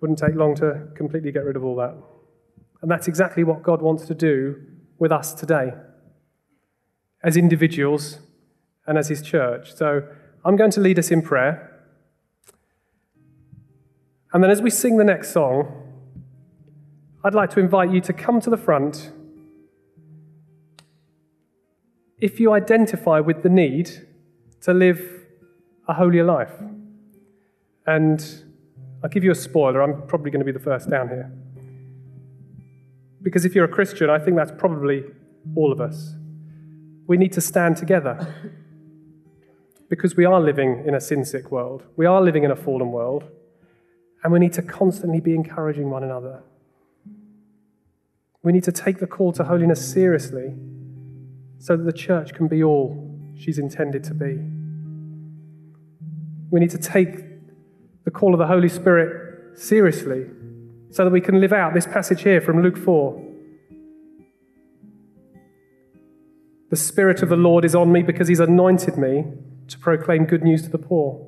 Wouldn't 0.00 0.18
take 0.18 0.34
long 0.34 0.54
to 0.56 0.88
completely 0.94 1.32
get 1.32 1.44
rid 1.44 1.56
of 1.56 1.64
all 1.64 1.76
that. 1.76 1.96
And 2.82 2.90
that's 2.90 3.08
exactly 3.08 3.42
what 3.42 3.62
God 3.62 3.80
wants 3.80 4.06
to 4.06 4.14
do 4.14 4.62
with 4.98 5.10
us 5.10 5.32
today, 5.32 5.72
as 7.24 7.36
individuals 7.36 8.18
and 8.86 8.98
as 8.98 9.08
His 9.08 9.22
church. 9.22 9.74
So 9.74 10.02
I'm 10.44 10.56
going 10.56 10.70
to 10.72 10.80
lead 10.80 10.98
us 10.98 11.10
in 11.10 11.22
prayer. 11.22 11.64
And 14.32 14.44
then 14.44 14.50
as 14.50 14.60
we 14.60 14.70
sing 14.70 14.98
the 14.98 15.04
next 15.04 15.32
song, 15.32 15.77
I'd 17.28 17.34
like 17.34 17.50
to 17.50 17.60
invite 17.60 17.90
you 17.90 18.00
to 18.00 18.14
come 18.14 18.40
to 18.40 18.48
the 18.48 18.56
front 18.56 19.10
if 22.18 22.40
you 22.40 22.54
identify 22.54 23.20
with 23.20 23.42
the 23.42 23.50
need 23.50 23.90
to 24.62 24.72
live 24.72 25.26
a 25.86 25.92
holier 25.92 26.24
life. 26.24 26.54
And 27.86 28.24
I'll 29.04 29.10
give 29.10 29.24
you 29.24 29.30
a 29.30 29.34
spoiler, 29.34 29.82
I'm 29.82 30.06
probably 30.06 30.30
going 30.30 30.40
to 30.40 30.46
be 30.46 30.52
the 30.52 30.58
first 30.58 30.88
down 30.88 31.08
here. 31.08 31.30
Because 33.20 33.44
if 33.44 33.54
you're 33.54 33.66
a 33.66 33.68
Christian, 33.68 34.08
I 34.08 34.18
think 34.18 34.38
that's 34.38 34.52
probably 34.56 35.04
all 35.54 35.70
of 35.70 35.82
us. 35.82 36.14
We 37.06 37.18
need 37.18 37.34
to 37.34 37.42
stand 37.42 37.76
together. 37.76 38.34
Because 39.90 40.16
we 40.16 40.24
are 40.24 40.40
living 40.40 40.82
in 40.86 40.94
a 40.94 41.00
sin 41.02 41.26
sick 41.26 41.50
world, 41.50 41.82
we 41.94 42.06
are 42.06 42.22
living 42.22 42.44
in 42.44 42.50
a 42.50 42.56
fallen 42.56 42.90
world, 42.90 43.24
and 44.24 44.32
we 44.32 44.38
need 44.38 44.54
to 44.54 44.62
constantly 44.62 45.20
be 45.20 45.34
encouraging 45.34 45.90
one 45.90 46.02
another. 46.02 46.42
We 48.48 48.54
need 48.54 48.64
to 48.64 48.72
take 48.72 48.98
the 48.98 49.06
call 49.06 49.30
to 49.32 49.44
holiness 49.44 49.92
seriously 49.92 50.54
so 51.58 51.76
that 51.76 51.82
the 51.84 51.92
church 51.92 52.32
can 52.32 52.48
be 52.48 52.64
all 52.64 52.96
she's 53.36 53.58
intended 53.58 54.02
to 54.04 54.14
be. 54.14 54.38
We 56.50 56.58
need 56.58 56.70
to 56.70 56.78
take 56.78 57.18
the 58.06 58.10
call 58.10 58.32
of 58.32 58.38
the 58.38 58.46
Holy 58.46 58.70
Spirit 58.70 59.58
seriously 59.58 60.30
so 60.90 61.04
that 61.04 61.10
we 61.10 61.20
can 61.20 61.42
live 61.42 61.52
out 61.52 61.74
this 61.74 61.86
passage 61.86 62.22
here 62.22 62.40
from 62.40 62.62
Luke 62.62 62.78
4. 62.78 63.22
The 66.70 66.76
Spirit 66.76 67.20
of 67.20 67.28
the 67.28 67.36
Lord 67.36 67.66
is 67.66 67.74
on 67.74 67.92
me 67.92 68.02
because 68.02 68.28
He's 68.28 68.40
anointed 68.40 68.96
me 68.96 69.26
to 69.66 69.78
proclaim 69.78 70.24
good 70.24 70.42
news 70.42 70.62
to 70.62 70.70
the 70.70 70.78
poor. 70.78 71.22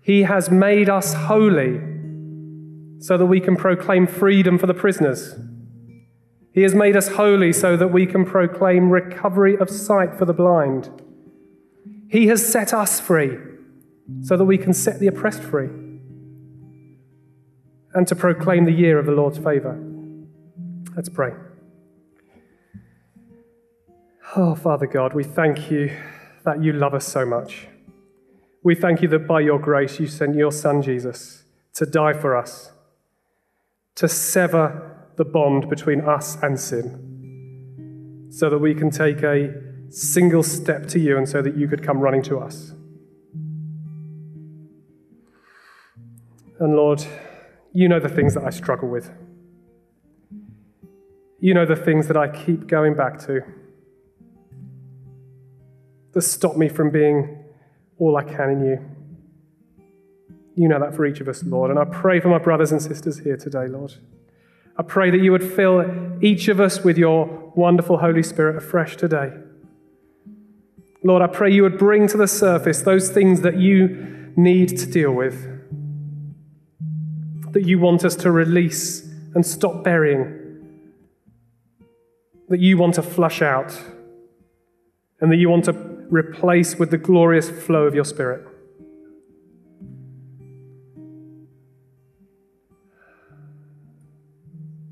He 0.00 0.22
has 0.22 0.52
made 0.52 0.88
us 0.88 1.14
holy 1.14 1.80
so 3.00 3.18
that 3.18 3.26
we 3.26 3.40
can 3.40 3.56
proclaim 3.56 4.06
freedom 4.06 4.56
for 4.56 4.68
the 4.68 4.74
prisoners. 4.74 5.34
He 6.58 6.64
has 6.64 6.74
made 6.74 6.96
us 6.96 7.06
holy 7.06 7.52
so 7.52 7.76
that 7.76 7.92
we 7.92 8.04
can 8.04 8.24
proclaim 8.24 8.90
recovery 8.90 9.56
of 9.56 9.70
sight 9.70 10.16
for 10.16 10.24
the 10.24 10.32
blind. 10.32 10.90
He 12.10 12.26
has 12.26 12.44
set 12.44 12.74
us 12.74 12.98
free 12.98 13.38
so 14.22 14.36
that 14.36 14.44
we 14.44 14.58
can 14.58 14.74
set 14.74 14.98
the 14.98 15.06
oppressed 15.06 15.40
free 15.40 15.68
and 17.94 18.08
to 18.08 18.16
proclaim 18.16 18.64
the 18.64 18.72
year 18.72 18.98
of 18.98 19.06
the 19.06 19.12
Lord's 19.12 19.38
favor. 19.38 19.80
Let's 20.96 21.08
pray. 21.08 21.30
Oh, 24.34 24.56
Father 24.56 24.88
God, 24.88 25.14
we 25.14 25.22
thank 25.22 25.70
you 25.70 25.96
that 26.44 26.60
you 26.60 26.72
love 26.72 26.92
us 26.92 27.06
so 27.06 27.24
much. 27.24 27.68
We 28.64 28.74
thank 28.74 29.00
you 29.00 29.06
that 29.10 29.28
by 29.28 29.42
your 29.42 29.60
grace 29.60 30.00
you 30.00 30.08
sent 30.08 30.34
your 30.34 30.50
Son 30.50 30.82
Jesus 30.82 31.44
to 31.74 31.86
die 31.86 32.14
for 32.14 32.36
us, 32.36 32.72
to 33.94 34.08
sever 34.08 34.97
the 35.18 35.24
bond 35.24 35.68
between 35.68 36.00
us 36.00 36.38
and 36.42 36.58
sin, 36.58 38.28
so 38.30 38.48
that 38.48 38.58
we 38.58 38.74
can 38.74 38.88
take 38.88 39.22
a 39.22 39.52
single 39.90 40.42
step 40.42 40.86
to 40.86 40.98
you 40.98 41.18
and 41.18 41.28
so 41.28 41.42
that 41.42 41.56
you 41.56 41.66
could 41.66 41.82
come 41.82 41.98
running 41.98 42.22
to 42.22 42.38
us. 42.38 42.72
And 46.60 46.76
Lord, 46.76 47.04
you 47.72 47.88
know 47.88 48.00
the 48.00 48.08
things 48.08 48.34
that 48.34 48.44
I 48.44 48.50
struggle 48.50 48.88
with. 48.88 49.10
You 51.40 51.54
know 51.54 51.66
the 51.66 51.76
things 51.76 52.08
that 52.08 52.16
I 52.16 52.28
keep 52.28 52.66
going 52.66 52.94
back 52.94 53.18
to 53.26 53.42
that 56.12 56.22
stop 56.22 56.56
me 56.56 56.68
from 56.68 56.90
being 56.90 57.44
all 57.98 58.16
I 58.16 58.24
can 58.24 58.50
in 58.50 58.64
you. 58.64 58.78
You 60.56 60.68
know 60.68 60.80
that 60.80 60.94
for 60.94 61.06
each 61.06 61.20
of 61.20 61.28
us, 61.28 61.42
Lord. 61.44 61.70
And 61.70 61.78
I 61.78 61.84
pray 61.84 62.20
for 62.20 62.28
my 62.28 62.38
brothers 62.38 62.72
and 62.72 62.82
sisters 62.82 63.18
here 63.20 63.36
today, 63.36 63.68
Lord. 63.68 63.94
I 64.78 64.84
pray 64.84 65.10
that 65.10 65.18
you 65.18 65.32
would 65.32 65.42
fill 65.42 65.84
each 66.22 66.46
of 66.46 66.60
us 66.60 66.84
with 66.84 66.96
your 66.96 67.26
wonderful 67.56 67.98
Holy 67.98 68.22
Spirit 68.22 68.56
afresh 68.56 68.96
today. 68.96 69.32
Lord, 71.02 71.20
I 71.22 71.26
pray 71.26 71.52
you 71.52 71.62
would 71.62 71.78
bring 71.78 72.06
to 72.08 72.16
the 72.16 72.28
surface 72.28 72.82
those 72.82 73.10
things 73.10 73.40
that 73.40 73.58
you 73.58 74.32
need 74.36 74.68
to 74.78 74.86
deal 74.86 75.12
with, 75.12 75.46
that 77.52 77.66
you 77.66 77.78
want 77.78 78.04
us 78.04 78.14
to 78.16 78.30
release 78.30 79.04
and 79.34 79.44
stop 79.44 79.82
burying, 79.82 80.84
that 82.48 82.60
you 82.60 82.78
want 82.78 82.94
to 82.94 83.02
flush 83.02 83.42
out, 83.42 83.76
and 85.20 85.30
that 85.32 85.36
you 85.36 85.48
want 85.50 85.64
to 85.64 85.72
replace 86.08 86.76
with 86.76 86.90
the 86.90 86.98
glorious 86.98 87.50
flow 87.50 87.82
of 87.84 87.94
your 87.94 88.04
Spirit. 88.04 88.47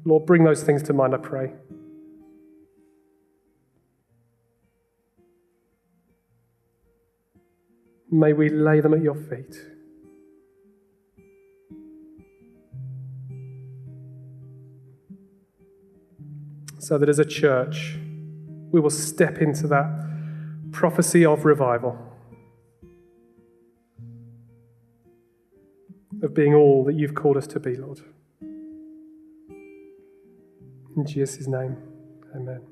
Lord, 0.06 0.24
bring 0.24 0.44
those 0.44 0.62
things 0.62 0.84
to 0.84 0.92
mind, 0.92 1.14
I 1.14 1.18
pray. 1.18 1.52
May 8.08 8.32
we 8.32 8.48
lay 8.48 8.78
them 8.80 8.94
at 8.94 9.02
your 9.02 9.16
feet. 9.16 9.56
So 16.78 16.98
that 16.98 17.08
as 17.08 17.18
a 17.18 17.24
church, 17.24 17.98
we 18.70 18.78
will 18.78 18.90
step 18.90 19.38
into 19.38 19.66
that 19.66 20.70
prophecy 20.70 21.26
of 21.26 21.44
revival, 21.44 21.98
of 26.22 26.32
being 26.32 26.54
all 26.54 26.84
that 26.84 26.94
you've 26.94 27.16
called 27.16 27.36
us 27.36 27.48
to 27.48 27.58
be, 27.58 27.74
Lord. 27.74 28.02
In 30.96 31.04
Jesus' 31.04 31.46
name, 31.46 31.76
amen. 32.34 32.62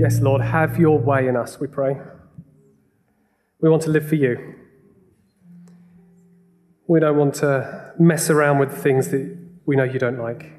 Yes, 0.00 0.20
Lord, 0.20 0.40
have 0.40 0.78
your 0.78 0.98
way 0.98 1.28
in 1.28 1.36
us, 1.36 1.60
we 1.60 1.66
pray. 1.66 1.98
We 3.60 3.68
want 3.68 3.82
to 3.82 3.90
live 3.90 4.08
for 4.08 4.14
you. 4.14 4.54
We 6.86 7.00
don't 7.00 7.18
want 7.18 7.34
to 7.36 7.92
mess 7.98 8.30
around 8.30 8.58
with 8.58 8.72
things 8.72 9.08
that 9.08 9.36
we 9.66 9.76
know 9.76 9.84
you 9.84 9.98
don't 9.98 10.18
like. 10.18 10.52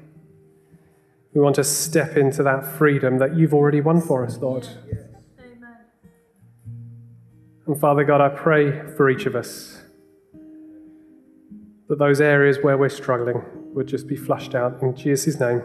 We 1.34 1.40
want 1.40 1.56
to 1.56 1.64
step 1.64 2.16
into 2.16 2.44
that 2.44 2.64
freedom 2.64 3.18
that 3.18 3.36
you've 3.36 3.54
already 3.54 3.80
won 3.80 4.00
for 4.00 4.24
us, 4.24 4.38
Lord. 4.38 4.68
Amen. 5.40 5.76
And 7.66 7.80
Father 7.80 8.04
God, 8.04 8.20
I 8.20 8.28
pray 8.28 8.80
for 8.96 9.10
each 9.10 9.26
of 9.26 9.34
us 9.34 9.82
that 11.88 11.98
those 11.98 12.20
areas 12.20 12.58
where 12.62 12.76
we're 12.76 12.88
struggling 12.90 13.42
would 13.74 13.86
just 13.86 14.06
be 14.06 14.16
flushed 14.16 14.54
out 14.54 14.82
in 14.82 14.94
Jesus' 14.96 15.38
name 15.38 15.62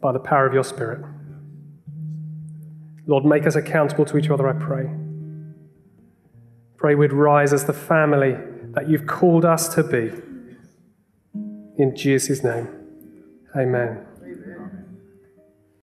by 0.00 0.12
the 0.12 0.18
power 0.18 0.46
of 0.46 0.54
your 0.54 0.64
Spirit. 0.64 1.04
Lord, 3.06 3.24
make 3.24 3.46
us 3.46 3.56
accountable 3.56 4.04
to 4.06 4.18
each 4.18 4.30
other, 4.30 4.48
I 4.48 4.52
pray. 4.52 4.90
Pray 6.76 6.94
we'd 6.94 7.12
rise 7.12 7.52
as 7.52 7.64
the 7.64 7.72
family 7.72 8.36
that 8.74 8.88
you've 8.88 9.06
called 9.06 9.44
us 9.44 9.74
to 9.74 9.82
be. 9.82 10.12
In 11.78 11.96
Jesus' 11.96 12.44
name. 12.44 12.68
Amen. 13.56 14.07